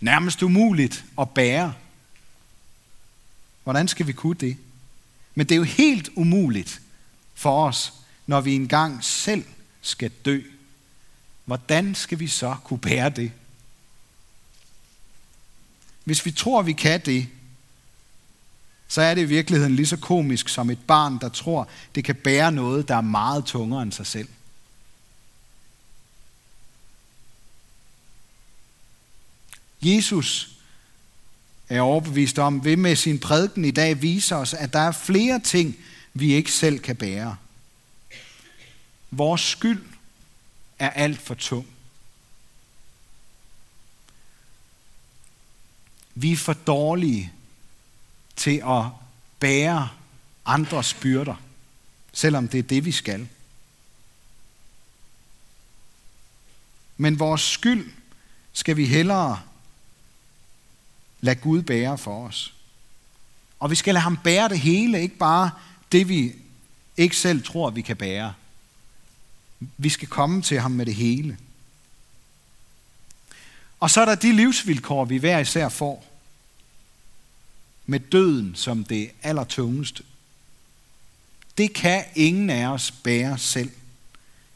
nærmest 0.00 0.42
umuligt 0.42 1.04
at 1.20 1.30
bære. 1.30 1.74
Hvordan 3.64 3.88
skal 3.88 4.06
vi 4.06 4.12
kunne 4.12 4.36
det? 4.36 4.56
Men 5.34 5.48
det 5.48 5.54
er 5.54 5.56
jo 5.56 5.62
helt 5.62 6.08
umuligt 6.16 6.80
for 7.34 7.66
os, 7.66 7.92
når 8.26 8.40
vi 8.40 8.54
engang 8.54 9.04
selv 9.04 9.44
skal 9.80 10.10
dø. 10.10 10.42
Hvordan 11.50 11.94
skal 11.94 12.18
vi 12.18 12.26
så 12.26 12.56
kunne 12.64 12.78
bære 12.78 13.10
det? 13.10 13.32
Hvis 16.04 16.26
vi 16.26 16.30
tror, 16.30 16.62
vi 16.62 16.72
kan 16.72 17.00
det, 17.04 17.28
så 18.88 19.02
er 19.02 19.14
det 19.14 19.22
i 19.22 19.24
virkeligheden 19.24 19.76
lige 19.76 19.86
så 19.86 19.96
komisk 19.96 20.48
som 20.48 20.70
et 20.70 20.78
barn, 20.86 21.18
der 21.20 21.28
tror, 21.28 21.68
det 21.94 22.04
kan 22.04 22.14
bære 22.14 22.52
noget, 22.52 22.88
der 22.88 22.96
er 22.96 23.00
meget 23.00 23.44
tungere 23.44 23.82
end 23.82 23.92
sig 23.92 24.06
selv. 24.06 24.28
Jesus 29.82 30.56
er 31.68 31.80
overbevist 31.80 32.38
om, 32.38 32.64
vil 32.64 32.78
med 32.78 32.96
sin 32.96 33.18
prædiken 33.18 33.64
i 33.64 33.70
dag 33.70 34.02
viser 34.02 34.36
os, 34.36 34.54
at 34.54 34.72
der 34.72 34.80
er 34.80 34.92
flere 34.92 35.40
ting, 35.40 35.76
vi 36.14 36.32
ikke 36.32 36.52
selv 36.52 36.78
kan 36.78 36.96
bære. 36.96 37.36
Vores 39.10 39.40
skyld 39.40 39.89
er 40.80 40.90
alt 40.90 41.20
for 41.20 41.34
tung. 41.34 41.66
Vi 46.14 46.32
er 46.32 46.36
for 46.36 46.52
dårlige 46.52 47.32
til 48.36 48.62
at 48.66 48.84
bære 49.40 49.88
andres 50.44 50.94
byrder, 50.94 51.36
selvom 52.12 52.48
det 52.48 52.58
er 52.58 52.62
det, 52.62 52.84
vi 52.84 52.92
skal. 52.92 53.28
Men 56.96 57.18
vores 57.18 57.40
skyld 57.40 57.92
skal 58.52 58.76
vi 58.76 58.86
hellere 58.86 59.40
lade 61.20 61.40
Gud 61.40 61.62
bære 61.62 61.98
for 61.98 62.26
os. 62.26 62.54
Og 63.58 63.70
vi 63.70 63.74
skal 63.74 63.94
lade 63.94 64.02
ham 64.02 64.18
bære 64.24 64.48
det 64.48 64.60
hele, 64.60 65.02
ikke 65.02 65.16
bare 65.16 65.50
det, 65.92 66.08
vi 66.08 66.32
ikke 66.96 67.16
selv 67.16 67.44
tror, 67.44 67.70
vi 67.70 67.82
kan 67.82 67.96
bære. 67.96 68.34
Vi 69.76 69.88
skal 69.88 70.08
komme 70.08 70.42
til 70.42 70.60
ham 70.60 70.70
med 70.70 70.86
det 70.86 70.94
hele. 70.94 71.38
Og 73.80 73.90
så 73.90 74.00
er 74.00 74.04
der 74.04 74.14
de 74.14 74.32
livsvilkår, 74.32 75.04
vi 75.04 75.16
hver 75.16 75.38
især 75.38 75.68
får. 75.68 76.06
Med 77.86 78.00
døden 78.00 78.54
som 78.54 78.84
det 78.84 79.10
allertungeste. 79.22 80.02
Det 81.58 81.72
kan 81.72 82.04
ingen 82.14 82.50
af 82.50 82.66
os 82.66 82.90
bære 82.90 83.38
selv. 83.38 83.70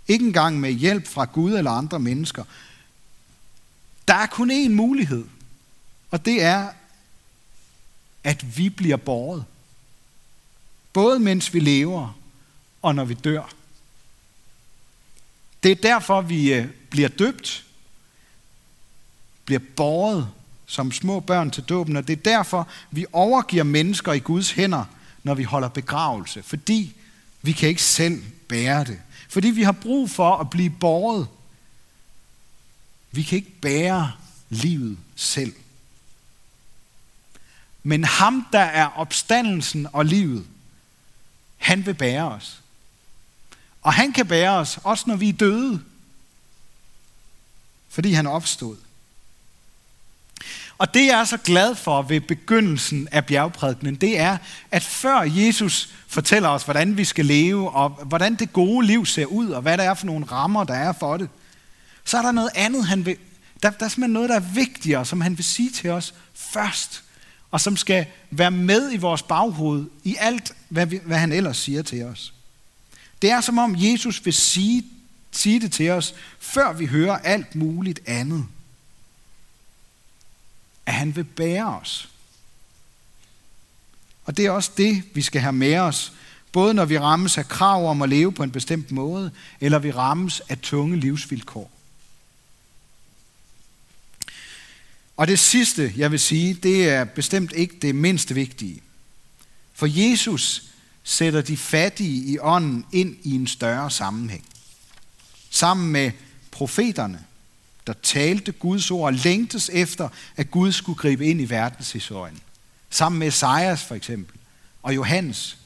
Ikke 0.09 0.25
engang 0.25 0.61
med 0.61 0.73
hjælp 0.73 1.07
fra 1.07 1.25
Gud 1.25 1.55
eller 1.55 1.71
andre 1.71 2.01
mennesker. 2.01 2.45
Der 4.09 4.15
er 4.15 4.27
kun 4.27 4.51
én 4.51 4.69
mulighed, 4.69 5.25
og 6.11 6.25
det 6.25 6.43
er, 6.43 6.69
at 8.25 8.59
vi 8.59 8.69
bliver 8.69 8.97
båret. 8.97 9.45
Både 10.93 11.19
mens 11.19 11.55
vi 11.55 11.61
lever 11.61 12.19
og 12.83 12.95
når 12.95 13.05
vi 13.05 13.15
dør. 13.15 13.55
Det 15.65 15.73
er 15.73 15.75
derfor, 15.83 16.21
vi 16.21 16.53
øh, 16.53 16.67
bliver 16.91 17.09
døbt, 17.09 17.65
bliver 19.45 19.61
båret 19.77 20.29
som 20.67 20.93
små 20.93 21.21
børn 21.21 21.51
til 21.51 21.63
dåben, 21.63 21.97
og 21.97 22.09
det 22.09 22.19
er 22.19 22.23
derfor, 22.23 22.69
vi 22.91 23.07
overgiver 23.13 23.65
mennesker 23.65 24.13
i 24.13 24.19
Guds 24.19 24.51
hænder, 24.51 24.85
når 25.23 25.35
vi 25.35 25.43
holder 25.43 25.69
begravelse, 25.69 26.43
fordi 26.43 26.97
vi 27.43 27.53
kan 27.53 27.69
ikke 27.69 27.83
selv 27.83 28.23
bære 28.49 28.85
det. 28.85 29.01
Fordi 29.29 29.51
vi 29.51 29.63
har 29.63 29.73
brug 29.73 30.11
for 30.11 30.37
at 30.37 30.51
blive 30.51 30.71
båret. 30.71 31.29
Vi 33.11 33.23
kan 33.23 33.37
ikke 33.37 33.61
bære 33.61 34.13
livet 34.49 34.99
selv. 35.17 35.55
Men 37.83 38.05
ham, 38.05 38.47
der 38.53 38.61
er 38.61 38.87
opstandelsen 38.87 39.87
og 39.93 40.05
livet, 40.05 40.47
han 41.57 41.87
vil 41.87 41.95
bære 41.95 42.31
os. 42.31 42.61
Og 43.85 43.93
han 43.93 44.13
kan 44.13 44.27
bære 44.27 44.51
os, 44.51 44.79
også 44.85 45.05
når 45.07 45.17
vi 45.17 45.29
er 45.29 45.33
døde. 45.33 45.81
Fordi 47.89 48.13
han 48.13 48.27
opstod. 48.27 48.77
Og 50.79 50.95
det 50.95 51.07
jeg 51.07 51.21
er 51.21 51.25
så 51.25 51.37
glad 51.37 51.75
for 51.75 52.03
ved 52.03 52.21
begyndelsen 52.21 53.09
af 53.13 53.27
bjergprædikenen, 53.27 53.95
det 53.95 54.19
er, 54.19 54.39
at 54.71 54.83
før 54.83 55.21
Jesus 55.21 55.89
fortæller 56.09 56.49
os, 56.49 56.63
hvordan 56.63 56.97
vi 56.97 57.05
skal 57.05 57.27
leve, 57.27 57.71
og 57.71 57.89
hvordan 57.89 58.35
det 58.35 58.53
gode 58.53 58.87
liv 58.87 59.07
ser 59.07 59.27
ud, 59.27 59.51
og 59.51 59.63
hvad 59.63 59.79
der 59.79 59.85
er 59.85 59.95
for 59.95 60.07
nogle 60.07 60.25
rammer, 60.25 60.65
der 60.65 60.75
er 60.75 60.93
for 60.93 61.17
det, 61.17 61.29
så 62.05 62.19
er 62.19 62.23
der 62.23 62.33
noget 62.33 62.51
andet, 62.55 62.87
han 62.87 63.07
vil, 63.07 63.17
der, 63.63 63.71
der 63.71 63.85
er 63.85 63.89
simpelthen 63.89 64.13
noget, 64.13 64.29
der 64.29 64.37
er 64.37 64.55
vigtigere, 64.55 65.05
som 65.05 65.21
han 65.21 65.37
vil 65.37 65.45
sige 65.45 65.71
til 65.71 65.91
os 65.91 66.15
først 66.35 67.05
og 67.55 67.61
som 67.61 67.77
skal 67.77 68.07
være 68.31 68.51
med 68.51 68.93
i 68.93 68.97
vores 68.97 69.23
baghoved 69.23 69.87
i 70.05 70.17
alt, 70.21 70.53
hvad, 70.69 70.87
vi, 70.87 71.01
hvad 71.05 71.19
han 71.19 71.33
ellers 71.33 71.57
siger 71.57 71.83
til 71.83 72.05
os. 72.05 72.35
Det 73.25 73.33
er 73.33 73.41
som 73.41 73.59
om 73.59 73.75
Jesus 73.79 74.25
vil 74.25 74.35
sige, 74.35 74.85
sige 75.31 75.61
det 75.61 75.73
til 75.73 75.91
os, 75.91 76.15
før 76.39 76.73
vi 76.73 76.87
hører 76.87 77.19
alt 77.19 77.55
muligt 77.55 78.01
andet. 78.07 78.47
At 80.87 80.95
han 80.95 81.17
vil 81.17 81.25
bære 81.25 81.79
os. 81.81 82.09
Og 84.25 84.37
det 84.37 84.47
er 84.47 84.51
også 84.51 84.71
det, 84.77 85.03
vi 85.15 85.23
skal 85.23 85.41
have 85.41 85.53
med 85.53 85.79
os, 85.79 86.13
både 86.53 86.75
når 86.75 86.85
vi 86.85 86.99
rammes 86.99 87.39
af 87.39 87.49
krav 87.49 87.91
om 87.91 88.03
at 88.03 88.09
leve 88.09 88.33
på 88.33 88.43
en 88.43 88.51
bestemt 88.51 88.91
måde, 88.91 89.31
eller 89.61 89.79
vi 89.79 89.91
rammes 89.91 90.41
af 90.41 90.59
tunge 90.59 91.01
livsvilkår. 91.01 91.71
Og 95.17 95.27
det 95.27 95.39
sidste, 95.39 95.93
jeg 95.97 96.11
vil 96.11 96.21
sige, 96.21 96.55
det 96.55 96.89
er 96.89 97.05
bestemt 97.05 97.53
ikke 97.53 97.79
det 97.83 97.95
mindst 97.95 98.35
vigtige. 98.35 98.83
For 99.75 99.87
Jesus 99.87 100.74
sætter 101.05 101.41
de 101.41 101.57
fattige 101.57 102.25
i 102.25 102.39
ånden 102.39 102.87
ind 102.93 103.17
i 103.23 103.35
en 103.35 103.47
større 103.47 103.91
sammenhæng. 103.91 104.45
Sammen 105.51 105.93
med 105.93 106.13
profeterne, 106.51 107.25
der 107.87 107.93
talte 108.03 108.53
Guds 108.53 108.91
ord 108.91 109.07
og 109.07 109.13
længtes 109.13 109.71
efter, 109.73 110.09
at 110.37 110.51
Gud 110.51 110.73
skulle 110.73 110.99
gribe 110.99 111.27
ind 111.27 111.41
i 111.41 111.51
verdenshistorien. 111.51 112.41
Sammen 112.91 113.19
med 113.19 113.29
Esajas 113.29 113.85
for 113.85 113.95
eksempel, 113.95 114.37
og 114.83 114.95
Johannes. 114.95 115.59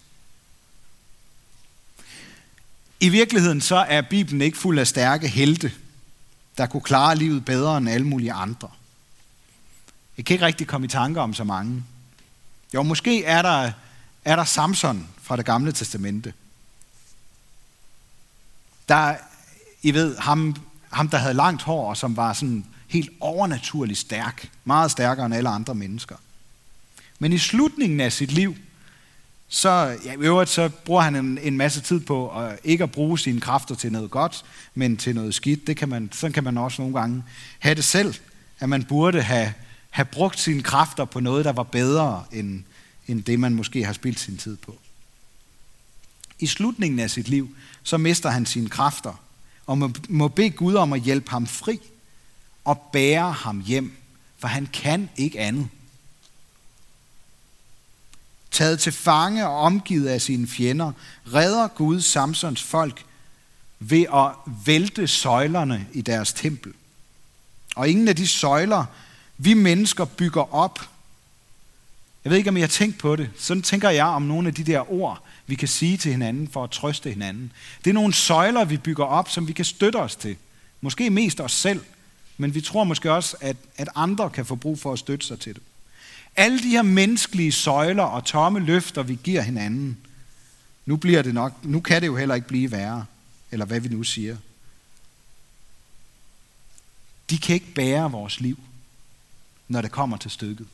I 3.01 3.09
virkeligheden 3.09 3.61
så 3.61 3.77
er 3.77 4.01
Bibelen 4.01 4.41
ikke 4.41 4.59
fuld 4.59 4.79
af 4.79 4.87
stærke 4.87 5.29
helte, 5.29 5.73
der 6.59 6.67
kunne 6.67 6.81
klare 6.81 7.17
livet 7.17 7.45
bedre 7.45 7.79
end 7.79 7.89
alle 7.89 8.07
mulige 8.07 8.33
andre. 8.33 8.71
Jeg 10.17 10.25
kan 10.25 10.35
ikke 10.35 10.47
rigtig 10.47 10.67
komme 10.67 10.85
i 10.85 10.89
tanke 10.89 11.21
om 11.21 11.35
så 11.35 11.45
mange. 11.45 11.85
Jo, 12.75 12.83
måske 12.83 13.25
er 13.25 13.43
der, 13.43 13.73
er 14.25 14.37
der 14.37 14.45
Samson 14.45 15.09
fra 15.29 15.37
det 15.37 15.45
gamle 15.45 15.73
testamente. 15.73 16.33
Der, 18.89 19.15
I 19.83 19.95
ved, 19.95 20.17
ham, 20.17 20.57
ham 20.91 21.09
der 21.09 21.19
havde 21.19 21.35
langt 21.35 21.63
hår, 21.63 21.89
og 21.89 21.97
som 21.97 22.17
var 22.17 22.33
sådan 22.33 22.65
helt 22.89 23.11
overnaturligt 23.21 23.99
stærk. 23.99 24.51
Meget 24.65 24.91
stærkere 24.91 25.27
end 25.27 25.35
alle 25.35 25.49
andre 25.49 25.75
mennesker. 25.75 26.17
Men 27.19 27.33
i 27.33 27.39
slutningen 27.39 28.01
af 28.01 28.13
sit 28.13 28.33
liv, 28.33 28.57
så, 29.49 29.99
ja, 30.05 30.13
i 30.13 30.17
øvrigt, 30.19 30.51
så 30.51 30.69
bruger 30.69 31.03
han 31.03 31.17
en, 31.17 31.39
en 31.39 31.57
masse 31.57 31.81
tid 31.81 32.01
på 32.01 32.41
at 32.41 32.59
ikke 32.65 32.85
at 32.85 32.93
bruge 32.93 33.19
sine 33.19 33.41
kræfter 33.41 33.75
til 33.75 33.93
noget 33.93 34.11
godt, 34.11 34.45
men 34.75 34.97
til 34.97 35.15
noget 35.15 35.35
skidt. 35.35 35.67
Det 35.67 35.77
kan 35.77 35.89
man, 35.89 36.11
sådan 36.13 36.33
kan 36.33 36.45
man 36.45 36.59
også 36.59 36.83
nogle 36.83 37.01
gange 37.01 37.25
have 37.59 37.75
det 37.75 37.85
selv, 37.85 38.15
at 38.61 38.69
man 38.69 38.85
burde 38.85 39.23
have 39.23 39.53
have 39.91 40.05
brugt 40.05 40.41
sine 40.41 40.63
kræfter 40.63 41.05
på 41.05 41.21
noget, 41.21 41.45
der 41.45 41.53
var 41.53 41.63
bedre 41.63 42.25
end, 42.33 42.63
end 43.07 43.23
det, 43.23 43.41
man 43.41 43.55
måske 43.55 43.85
har 43.85 43.93
spildt 43.93 44.21
sin 44.21 44.37
tid 44.37 44.57
på. 44.57 44.79
I 46.39 46.47
slutningen 46.47 46.99
af 46.99 47.11
sit 47.11 47.29
liv, 47.29 47.57
så 47.83 47.99
mister 47.99 48.31
han 48.31 48.47
sine 48.47 48.69
kræfter, 48.69 49.15
og 49.67 49.79
må, 49.79 49.91
må 50.09 50.29
bede 50.29 50.51
Gud 50.51 50.75
om 50.75 50.93
at 50.93 51.01
hjælpe 51.01 51.31
ham 51.31 51.47
fri 51.47 51.81
og 52.65 52.89
bære 52.93 53.33
ham 53.33 53.61
hjem, 53.61 53.97
for 54.39 54.49
han 54.49 54.67
kan 54.67 55.11
ikke 55.17 55.41
andet. 55.41 55.69
Taget 58.51 58.81
til 58.81 58.93
fange 58.93 59.47
og 59.49 59.57
omgivet 59.57 60.09
af 60.09 60.21
sine 60.23 60.47
fjender, 60.47 60.93
redder 61.35 61.69
Gud 61.69 62.01
Samsons 62.01 62.63
folk 62.63 63.05
ved 63.79 64.07
at 64.15 64.53
vælte 64.67 65.09
søjlerne 65.09 65.87
i 65.93 66.03
deres 66.03 66.33
tempel. 66.33 66.73
Og 67.77 67.89
ingen 67.89 68.09
af 68.09 68.17
de 68.17 68.29
søjler, 68.29 68.85
vi 69.39 69.55
mennesker 69.55 70.05
bygger 70.05 70.55
op. 70.55 70.79
Jeg 72.25 72.31
ved 72.31 72.39
ikke, 72.39 72.51
om 72.51 72.57
I 72.57 72.61
har 72.61 72.69
tænkt 72.69 72.99
på 72.99 73.17
det. 73.17 73.31
Sådan 73.39 73.63
tænker 73.63 73.91
jeg 73.91 74.07
om 74.07 74.23
nogle 74.23 74.49
af 74.49 74.55
de 74.55 74.65
der 74.65 74.93
ord, 74.93 75.23
vi 75.49 75.55
kan 75.55 75.69
sige 75.69 75.97
til 75.97 76.11
hinanden 76.11 76.49
for 76.49 76.65
at 76.65 76.71
trøste 76.71 77.11
hinanden. 77.11 77.53
Det 77.85 77.91
er 77.91 77.95
nogle 77.95 78.15
søjler, 78.15 78.65
vi 78.65 78.77
bygger 78.77 79.05
op, 79.05 79.31
som 79.31 79.49
vi 79.49 79.53
kan 79.53 79.65
støtte 79.65 79.97
os 79.97 80.17
til. 80.17 80.37
Måske 80.81 81.11
mest 81.11 81.41
os 81.41 81.53
selv, 81.53 81.85
men 82.37 82.55
vi 82.55 82.61
tror 82.61 82.85
måske 82.85 83.13
også, 83.13 83.37
at, 83.41 83.57
at 83.77 83.89
andre 83.95 84.31
kan 84.31 84.47
få 84.47 84.55
brug 84.55 84.79
for 84.79 84.93
at 84.93 84.99
støtte 84.99 85.27
sig 85.27 85.41
til 85.41 85.55
det. 85.55 85.63
Alle 86.37 86.59
de 86.59 86.69
her 86.69 86.83
menneskelige 86.83 87.53
søjler 87.53 88.03
og 88.03 88.25
tomme 88.25 88.61
løfter, 88.61 89.03
vi 89.03 89.19
giver 89.25 89.43
hinanden, 89.43 89.99
nu 90.87 90.97
bliver 90.97 91.23
det 91.23 91.35
nok, 91.35 91.65
nu 91.65 91.81
kan 91.81 92.03
det 92.03 92.07
jo 92.07 92.17
heller 92.17 92.35
ikke 92.35 92.49
blive 92.49 92.71
værre, 92.71 93.05
eller 93.51 93.67
hvad 93.67 93.81
vi 93.81 93.89
nu 93.89 94.03
siger. 94.03 94.37
De 97.31 97.39
kan 97.39 97.55
ikke 97.55 97.75
bære 97.75 98.11
vores 98.11 98.41
liv, 98.41 98.59
når 99.69 99.83
det 99.83 99.91
kommer 99.91 100.17
til 100.17 100.31
stykket. 100.31 100.67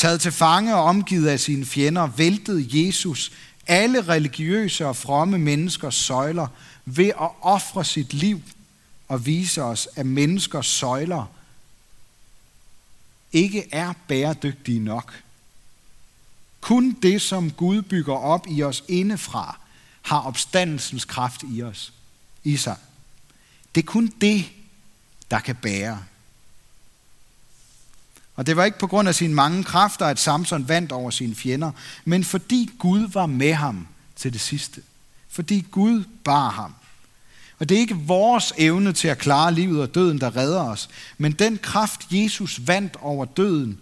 Taget 0.00 0.20
til 0.20 0.32
fange 0.32 0.74
og 0.74 0.82
omgivet 0.82 1.28
af 1.28 1.40
sine 1.40 1.66
fjender, 1.66 2.06
væltede 2.06 2.86
Jesus 2.86 3.32
alle 3.66 4.02
religiøse 4.02 4.86
og 4.86 4.96
fromme 4.96 5.38
menneskers 5.38 5.94
søjler 5.94 6.46
ved 6.84 7.06
at 7.06 7.30
ofre 7.40 7.84
sit 7.84 8.12
liv 8.14 8.42
og 9.08 9.26
vise 9.26 9.62
os, 9.62 9.88
at 9.96 10.06
menneskers 10.06 10.66
søjler 10.66 11.26
ikke 13.32 13.68
er 13.72 13.92
bæredygtige 14.08 14.80
nok. 14.80 15.22
Kun 16.60 16.96
det, 17.02 17.22
som 17.22 17.50
Gud 17.50 17.82
bygger 17.82 18.14
op 18.14 18.46
i 18.48 18.62
os 18.62 18.84
indefra, 18.88 19.60
har 20.02 20.20
opstandelsens 20.20 21.04
kraft 21.04 21.42
i 21.52 21.62
os, 21.62 21.92
i 22.44 22.56
sig. 22.56 22.76
Det 23.74 23.82
er 23.82 23.86
kun 23.86 24.12
det, 24.20 24.44
der 25.30 25.40
kan 25.40 25.56
bære. 25.56 26.04
Og 28.40 28.46
det 28.46 28.56
var 28.56 28.64
ikke 28.64 28.78
på 28.78 28.86
grund 28.86 29.08
af 29.08 29.14
sine 29.14 29.34
mange 29.34 29.64
kræfter, 29.64 30.06
at 30.06 30.18
Samson 30.18 30.68
vandt 30.68 30.92
over 30.92 31.10
sine 31.10 31.34
fjender, 31.34 31.70
men 32.04 32.24
fordi 32.24 32.70
Gud 32.78 33.08
var 33.08 33.26
med 33.26 33.54
ham 33.54 33.86
til 34.16 34.32
det 34.32 34.40
sidste. 34.40 34.82
Fordi 35.28 35.66
Gud 35.70 36.04
bar 36.24 36.50
ham. 36.50 36.74
Og 37.58 37.68
det 37.68 37.74
er 37.74 37.80
ikke 37.80 37.96
vores 37.96 38.52
evne 38.58 38.92
til 38.92 39.08
at 39.08 39.18
klare 39.18 39.54
livet 39.54 39.82
og 39.82 39.94
døden, 39.94 40.20
der 40.20 40.36
redder 40.36 40.62
os, 40.62 40.88
men 41.18 41.32
den 41.32 41.58
kraft, 41.58 42.06
Jesus 42.10 42.60
vandt 42.66 42.96
over 43.00 43.24
døden, 43.24 43.78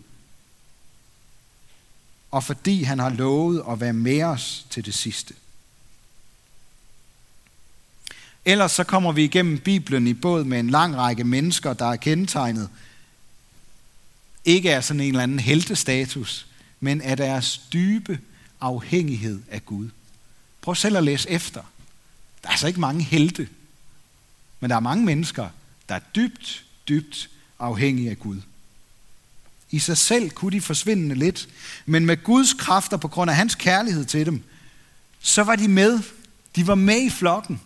og 2.31 2.45
fordi 2.45 2.83
han 2.83 2.99
har 2.99 3.11
lovet 3.11 3.63
at 3.71 3.81
være 3.81 3.93
med 3.93 4.23
os 4.23 4.67
til 4.71 4.85
det 4.85 4.95
sidste. 4.95 5.35
Ellers 8.45 8.73
så 8.73 8.85
kommer 8.85 9.13
vi 9.13 9.25
igennem 9.25 9.59
Bibelen 9.59 10.07
i 10.07 10.15
båd 10.15 10.45
med 10.45 10.61
en 10.61 10.71
lang 10.71 10.97
række 10.97 11.25
mennesker, 11.25 11.73
der 11.73 11.87
er 11.87 11.97
kendetegnet 11.97 12.69
ikke 14.49 14.71
er 14.71 14.81
sådan 14.81 15.01
en 15.01 15.09
eller 15.09 15.23
anden 15.23 15.39
heltestatus, 15.39 16.47
men 16.81 17.01
af 17.01 17.17
deres 17.17 17.61
dybe 17.73 18.19
afhængighed 18.61 19.41
af 19.51 19.65
Gud. 19.65 19.89
Prøv 20.61 20.75
selv 20.75 20.97
at 20.97 21.05
læse 21.05 21.31
efter. 21.31 21.61
Der 22.43 22.49
er 22.49 22.51
altså 22.51 22.67
ikke 22.67 22.81
mange 22.81 23.05
helte, 23.05 23.49
men 24.61 24.71
der 24.71 24.77
er 24.77 24.81
mange 24.81 25.05
mennesker, 25.05 25.49
der 25.89 25.95
er 25.95 26.01
dybt, 26.15 26.65
dybt 26.89 27.31
afhængige 27.59 28.11
af 28.11 28.19
Gud. 28.19 28.41
I 29.71 29.79
sig 29.79 29.97
selv 29.97 30.31
kunne 30.31 30.53
de 30.53 30.61
forsvinde 30.61 31.15
lidt, 31.15 31.49
men 31.87 32.07
med 32.07 32.23
Guds 32.23 32.53
kræfter 32.53 32.97
på 32.97 33.09
grund 33.09 33.31
af 33.31 33.37
hans 33.37 33.55
kærlighed 33.55 34.05
til 34.05 34.27
dem, 34.27 34.43
så 35.21 35.43
var 35.43 35.57
de 35.57 35.69
med. 35.69 36.01
De 36.57 36.67
var 36.67 36.75
med 36.75 37.03
i 37.03 37.11
flokken. 37.11 37.61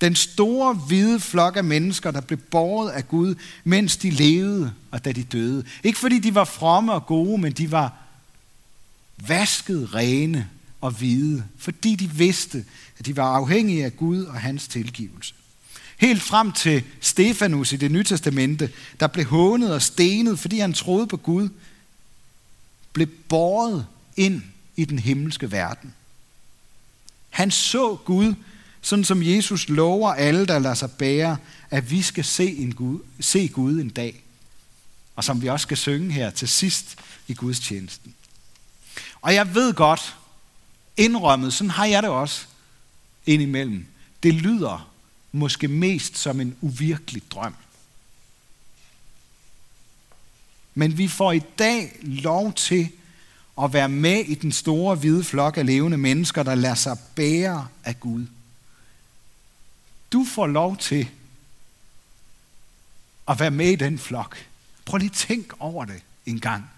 Den 0.00 0.14
store 0.14 0.74
hvide 0.74 1.20
flok 1.20 1.56
af 1.56 1.64
mennesker, 1.64 2.10
der 2.10 2.20
blev 2.20 2.38
båret 2.38 2.90
af 2.90 3.08
Gud, 3.08 3.34
mens 3.64 3.96
de 3.96 4.10
levede 4.10 4.72
og 4.90 5.04
da 5.04 5.12
de 5.12 5.22
døde. 5.22 5.64
Ikke 5.82 5.98
fordi 5.98 6.18
de 6.18 6.34
var 6.34 6.44
fromme 6.44 6.92
og 6.92 7.06
gode, 7.06 7.40
men 7.40 7.52
de 7.52 7.70
var 7.70 7.92
vasket, 9.28 9.94
rene 9.94 10.48
og 10.80 10.90
hvide, 10.90 11.44
fordi 11.58 11.94
de 11.94 12.10
vidste, 12.10 12.64
at 12.98 13.06
de 13.06 13.16
var 13.16 13.36
afhængige 13.36 13.84
af 13.84 13.96
Gud 13.96 14.24
og 14.24 14.34
hans 14.34 14.68
tilgivelse. 14.68 15.34
Helt 15.98 16.22
frem 16.22 16.52
til 16.52 16.84
Stefanus 17.00 17.72
i 17.72 17.76
det 17.76 17.90
nye 17.90 18.04
testamente, 18.04 18.70
der 19.00 19.06
blev 19.06 19.24
hånet 19.24 19.74
og 19.74 19.82
stenet, 19.82 20.38
fordi 20.38 20.58
han 20.58 20.72
troede 20.72 21.06
på 21.06 21.16
Gud, 21.16 21.48
blev 22.92 23.06
båret 23.06 23.86
ind 24.16 24.42
i 24.76 24.84
den 24.84 24.98
himmelske 24.98 25.52
verden. 25.52 25.94
Han 27.30 27.50
så 27.50 27.96
Gud 28.04 28.34
sådan 28.80 29.04
som 29.04 29.22
Jesus 29.22 29.68
lover 29.68 30.12
alle, 30.12 30.46
der 30.46 30.58
lader 30.58 30.74
sig 30.74 30.90
bære, 30.90 31.36
at 31.70 31.90
vi 31.90 32.02
skal 32.02 32.24
se, 32.24 32.56
en 32.56 32.74
Gud, 32.74 32.98
se 33.20 33.48
Gud 33.48 33.80
en 33.80 33.88
dag. 33.88 34.22
Og 35.16 35.24
som 35.24 35.42
vi 35.42 35.48
også 35.48 35.62
skal 35.62 35.76
synge 35.76 36.12
her 36.12 36.30
til 36.30 36.48
sidst 36.48 36.96
i 37.28 37.34
Guds 37.34 37.60
tjenesten. 37.60 38.14
Og 39.22 39.34
jeg 39.34 39.54
ved 39.54 39.74
godt, 39.74 40.16
indrømmet, 40.96 41.52
sådan 41.52 41.70
har 41.70 41.84
jeg 41.86 42.02
det 42.02 42.10
også 42.10 42.46
indimellem. 43.26 43.86
Det 44.22 44.34
lyder 44.34 44.90
måske 45.32 45.68
mest 45.68 46.18
som 46.18 46.40
en 46.40 46.56
uvirkelig 46.60 47.22
drøm. 47.30 47.54
Men 50.74 50.98
vi 50.98 51.08
får 51.08 51.32
i 51.32 51.42
dag 51.58 51.96
lov 52.02 52.52
til 52.52 52.88
at 53.62 53.72
være 53.72 53.88
med 53.88 54.24
i 54.24 54.34
den 54.34 54.52
store 54.52 54.94
hvide 54.94 55.24
flok 55.24 55.56
af 55.56 55.66
levende 55.66 55.98
mennesker, 55.98 56.42
der 56.42 56.54
lader 56.54 56.74
sig 56.74 56.98
bære 57.14 57.68
af 57.84 58.00
Gud. 58.00 58.26
Du 60.12 60.24
får 60.24 60.46
lov 60.46 60.76
til 60.76 61.10
at 63.28 63.40
være 63.40 63.50
med 63.50 63.70
i 63.70 63.76
den 63.76 63.98
flok. 63.98 64.46
Prøv 64.84 64.98
lige 64.98 65.10
at 65.10 65.16
tænk 65.16 65.52
over 65.58 65.84
det 65.84 66.02
en 66.26 66.40
gang. 66.40 66.70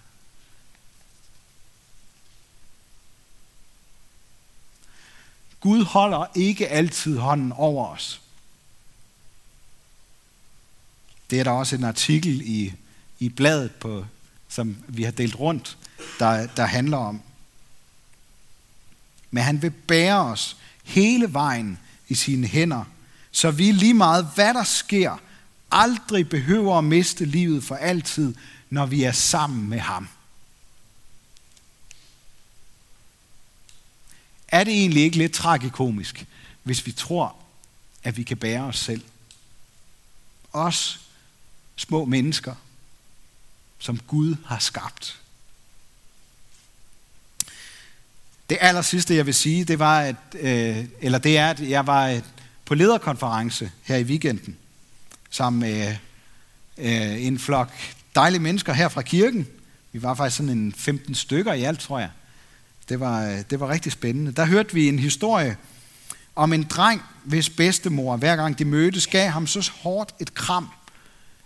Gud 5.61 5.85
holder 5.85 6.27
ikke 6.35 6.69
altid 6.69 7.19
hånden 7.19 7.53
over 7.53 7.87
os. 7.87 8.21
Det 11.31 11.41
er 11.41 11.45
der 11.45 11.51
også 11.51 11.77
en 11.77 11.85
artikel 11.85 12.41
i, 12.45 12.75
i 13.19 13.29
bladet, 13.29 13.75
på, 13.75 14.07
som 14.49 14.77
vi 14.89 15.03
har 15.03 15.11
delt 15.11 15.41
rundt, 15.41 15.79
der, 16.19 16.47
der 16.47 16.67
handler 16.67 16.97
om. 16.97 17.23
Men 19.31 19.43
han 19.43 19.63
vil 19.63 19.71
bære 19.71 20.25
os 20.25 20.57
hele 20.85 21.33
vejen 21.33 21.79
i 22.09 22.15
sine 22.15 22.47
hænder 22.47 22.85
så 23.33 23.51
vi 23.51 23.73
lige 23.73 23.95
meget, 23.95 24.31
hvad 24.35 24.55
der 24.55 24.65
sker, 24.65 25.17
aldrig 25.71 26.29
behøver 26.29 26.79
at 26.79 26.85
miste 26.85 27.25
livet 27.25 27.65
for 27.65 27.75
altid, 27.75 28.35
når 28.71 28.87
vi 28.87 29.03
er 29.03 29.13
sammen 29.13 29.69
med 29.69 29.79
ham. 29.79 30.09
Er 34.49 34.65
det 34.65 34.75
egentlig 34.75 35.03
ikke 35.03 35.17
lidt 35.17 35.33
tragikomisk, 35.33 36.27
hvis 36.63 36.87
vi 36.87 36.93
tror, 36.93 37.37
at 38.03 38.17
vi 38.17 38.23
kan 38.23 38.37
bære 38.37 38.63
os 38.63 38.79
selv? 38.79 39.03
Os 40.53 41.01
små 41.77 42.05
mennesker, 42.05 42.55
som 43.79 43.99
Gud 43.99 44.37
har 44.47 44.59
skabt. 44.59 45.21
Det 48.51 48.59
aller 48.61 48.83
sidste, 48.83 49.15
jeg 49.15 49.27
vil 49.27 49.35
sige, 49.35 49.65
det 49.65 49.79
var, 49.79 50.01
at, 50.01 50.17
øh, 50.35 50.85
eller 51.01 51.19
det 51.19 51.39
er, 51.39 51.51
at 51.51 51.61
jeg 51.71 51.87
var 51.87 52.07
et, 52.07 52.25
på 52.71 52.75
lederkonference 52.75 53.73
her 53.83 53.97
i 53.97 54.03
weekenden, 54.03 54.57
sammen 55.31 55.61
med 55.61 55.97
øh, 56.79 57.27
en 57.27 57.39
flok 57.39 57.73
dejlige 58.15 58.41
mennesker 58.41 58.73
her 58.73 58.89
fra 58.89 59.03
kirken. 59.03 59.47
Vi 59.93 60.03
var 60.03 60.15
faktisk 60.15 60.37
sådan 60.37 60.59
en 60.59 60.73
15 60.73 61.15
stykker 61.15 61.53
i 61.53 61.63
alt, 61.63 61.81
tror 61.81 61.99
jeg. 61.99 62.11
Det 62.89 63.01
var, 63.01 63.27
øh, 63.27 63.39
det 63.51 63.61
var 63.61 63.69
rigtig 63.69 63.93
spændende. 63.93 64.33
Der 64.33 64.45
hørte 64.45 64.75
vi 64.75 64.89
en 64.89 64.99
historie 64.99 65.57
om 66.37 66.53
en 66.53 66.63
dreng, 66.63 67.03
hvis 67.25 67.51
bedstemor, 67.51 68.17
hver 68.17 68.37
gang 68.37 68.59
de 68.59 68.65
mødtes, 68.65 69.07
gav 69.07 69.31
ham 69.31 69.47
så 69.47 69.71
hårdt 69.83 70.15
et 70.21 70.35
kram, 70.35 70.69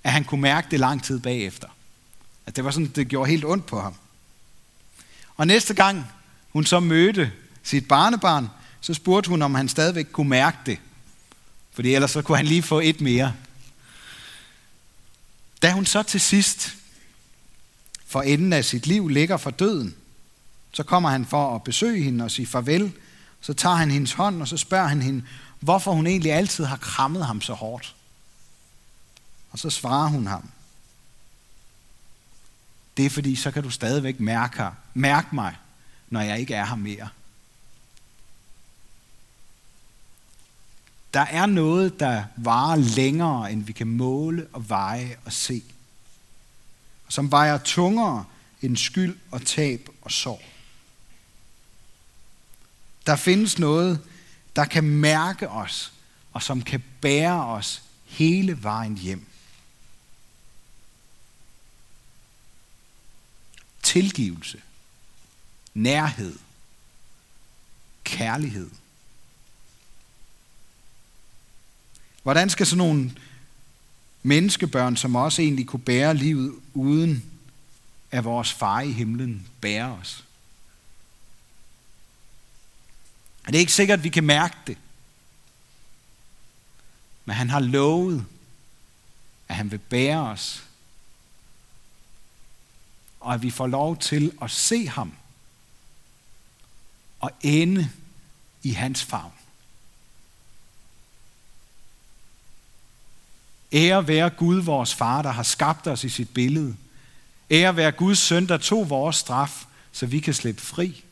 at 0.02 0.12
han 0.12 0.24
kunne 0.24 0.40
mærke 0.40 0.68
det 0.70 0.80
lang 0.80 1.02
tid 1.02 1.20
bagefter. 1.20 1.68
At 2.46 2.56
det 2.56 2.64
var 2.64 2.70
sådan, 2.70 2.86
det 2.86 3.08
gjorde 3.08 3.30
helt 3.30 3.44
ondt 3.44 3.66
på 3.66 3.80
ham. 3.80 3.94
Og 5.36 5.46
næste 5.46 5.74
gang 5.74 6.06
hun 6.52 6.64
så 6.64 6.80
mødte 6.80 7.32
sit 7.62 7.88
barnebarn, 7.88 8.48
så 8.80 8.94
spurgte 8.94 9.28
hun, 9.28 9.42
om 9.42 9.54
han 9.54 9.68
stadigvæk 9.68 10.06
kunne 10.12 10.30
mærke 10.30 10.58
det. 10.66 10.78
Fordi 11.74 11.94
ellers 11.94 12.10
så 12.10 12.22
kunne 12.22 12.36
han 12.36 12.46
lige 12.46 12.62
få 12.62 12.80
et 12.80 13.00
mere. 13.00 13.34
Da 15.62 15.72
hun 15.72 15.86
så 15.86 16.02
til 16.02 16.20
sidst 16.20 16.76
for 18.06 18.22
enden 18.22 18.52
af 18.52 18.64
sit 18.64 18.86
liv 18.86 19.08
ligger 19.08 19.36
for 19.36 19.50
døden, 19.50 19.94
så 20.72 20.82
kommer 20.82 21.10
han 21.10 21.26
for 21.26 21.54
at 21.54 21.64
besøge 21.64 22.02
hende 22.02 22.24
og 22.24 22.30
sige 22.30 22.46
farvel. 22.46 22.92
Så 23.40 23.54
tager 23.54 23.76
han 23.76 23.90
hendes 23.90 24.12
hånd, 24.12 24.40
og 24.40 24.48
så 24.48 24.56
spørger 24.56 24.86
han 24.86 25.02
hende, 25.02 25.24
hvorfor 25.60 25.92
hun 25.92 26.06
egentlig 26.06 26.32
altid 26.32 26.64
har 26.64 26.76
krammet 26.76 27.26
ham 27.26 27.40
så 27.40 27.52
hårdt. 27.52 27.94
Og 29.50 29.58
så 29.58 29.70
svarer 29.70 30.08
hun 30.08 30.26
ham. 30.26 30.50
Det 32.96 33.06
er 33.06 33.10
fordi, 33.10 33.36
så 33.36 33.50
kan 33.50 33.62
du 33.62 33.70
stadigvæk 33.70 34.20
mærke, 34.20 34.64
mærke 34.94 35.34
mig, 35.34 35.56
når 36.10 36.20
jeg 36.20 36.40
ikke 36.40 36.54
er 36.54 36.66
her 36.66 36.76
mere. 36.76 37.08
Der 41.14 41.20
er 41.20 41.46
noget, 41.46 42.00
der 42.00 42.24
varer 42.36 42.76
længere, 42.76 43.52
end 43.52 43.62
vi 43.62 43.72
kan 43.72 43.86
måle 43.86 44.46
og 44.52 44.68
veje 44.68 45.16
og 45.24 45.32
se. 45.32 45.62
Som 47.08 47.30
vejer 47.30 47.58
tungere 47.58 48.24
end 48.62 48.76
skyld 48.76 49.18
og 49.30 49.46
tab 49.46 49.88
og 50.02 50.12
sorg. 50.12 50.42
Der 53.06 53.16
findes 53.16 53.58
noget, 53.58 54.00
der 54.56 54.64
kan 54.64 54.84
mærke 54.84 55.48
os, 55.48 55.92
og 56.32 56.42
som 56.42 56.62
kan 56.62 56.82
bære 57.00 57.46
os 57.46 57.82
hele 58.04 58.62
vejen 58.62 58.98
hjem. 58.98 59.26
Tilgivelse, 63.82 64.62
nærhed, 65.74 66.38
kærlighed. 68.04 68.70
Hvordan 72.24 72.50
skal 72.50 72.66
sådan 72.66 72.78
nogle 72.78 73.12
menneskebørn, 74.22 74.96
som 74.96 75.16
også 75.16 75.42
egentlig 75.42 75.66
kunne 75.66 75.80
bære 75.80 76.14
livet 76.14 76.54
uden 76.74 77.24
at 78.10 78.24
vores 78.24 78.52
far 78.52 78.80
i 78.80 78.92
himlen, 78.92 79.48
bære 79.60 79.92
os? 79.92 80.24
Og 83.46 83.46
det 83.46 83.54
er 83.54 83.60
ikke 83.60 83.72
sikkert, 83.72 83.98
at 83.98 84.04
vi 84.04 84.08
kan 84.08 84.24
mærke 84.24 84.56
det. 84.66 84.78
Men 87.24 87.36
han 87.36 87.50
har 87.50 87.60
lovet, 87.60 88.26
at 89.48 89.56
han 89.56 89.70
vil 89.70 89.78
bære 89.78 90.20
os. 90.20 90.64
Og 93.20 93.34
at 93.34 93.42
vi 93.42 93.50
får 93.50 93.66
lov 93.66 93.96
til 93.96 94.32
at 94.42 94.50
se 94.50 94.88
ham 94.88 95.12
og 97.20 97.30
ende 97.42 97.90
i 98.62 98.70
hans 98.70 99.04
favn. 99.04 99.32
Ære 103.74 104.08
være 104.08 104.30
Gud, 104.30 104.60
vores 104.60 104.94
far, 104.94 105.22
der 105.22 105.30
har 105.30 105.42
skabt 105.42 105.86
os 105.86 106.04
i 106.04 106.08
sit 106.08 106.28
billede. 106.28 106.76
Ære 107.50 107.76
være 107.76 107.92
Guds 107.92 108.18
søn, 108.18 108.48
der 108.48 108.56
tog 108.56 108.90
vores 108.90 109.16
straf, 109.16 109.64
så 109.92 110.06
vi 110.06 110.20
kan 110.20 110.34
slippe 110.34 110.62
fri. 110.62 111.04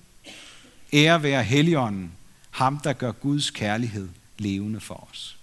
Ære 0.92 1.22
være 1.22 1.42
Helligånden, 1.42 2.12
ham 2.50 2.80
der 2.80 2.92
gør 2.92 3.12
Guds 3.12 3.50
kærlighed 3.50 4.08
levende 4.38 4.80
for 4.80 5.08
os. 5.10 5.38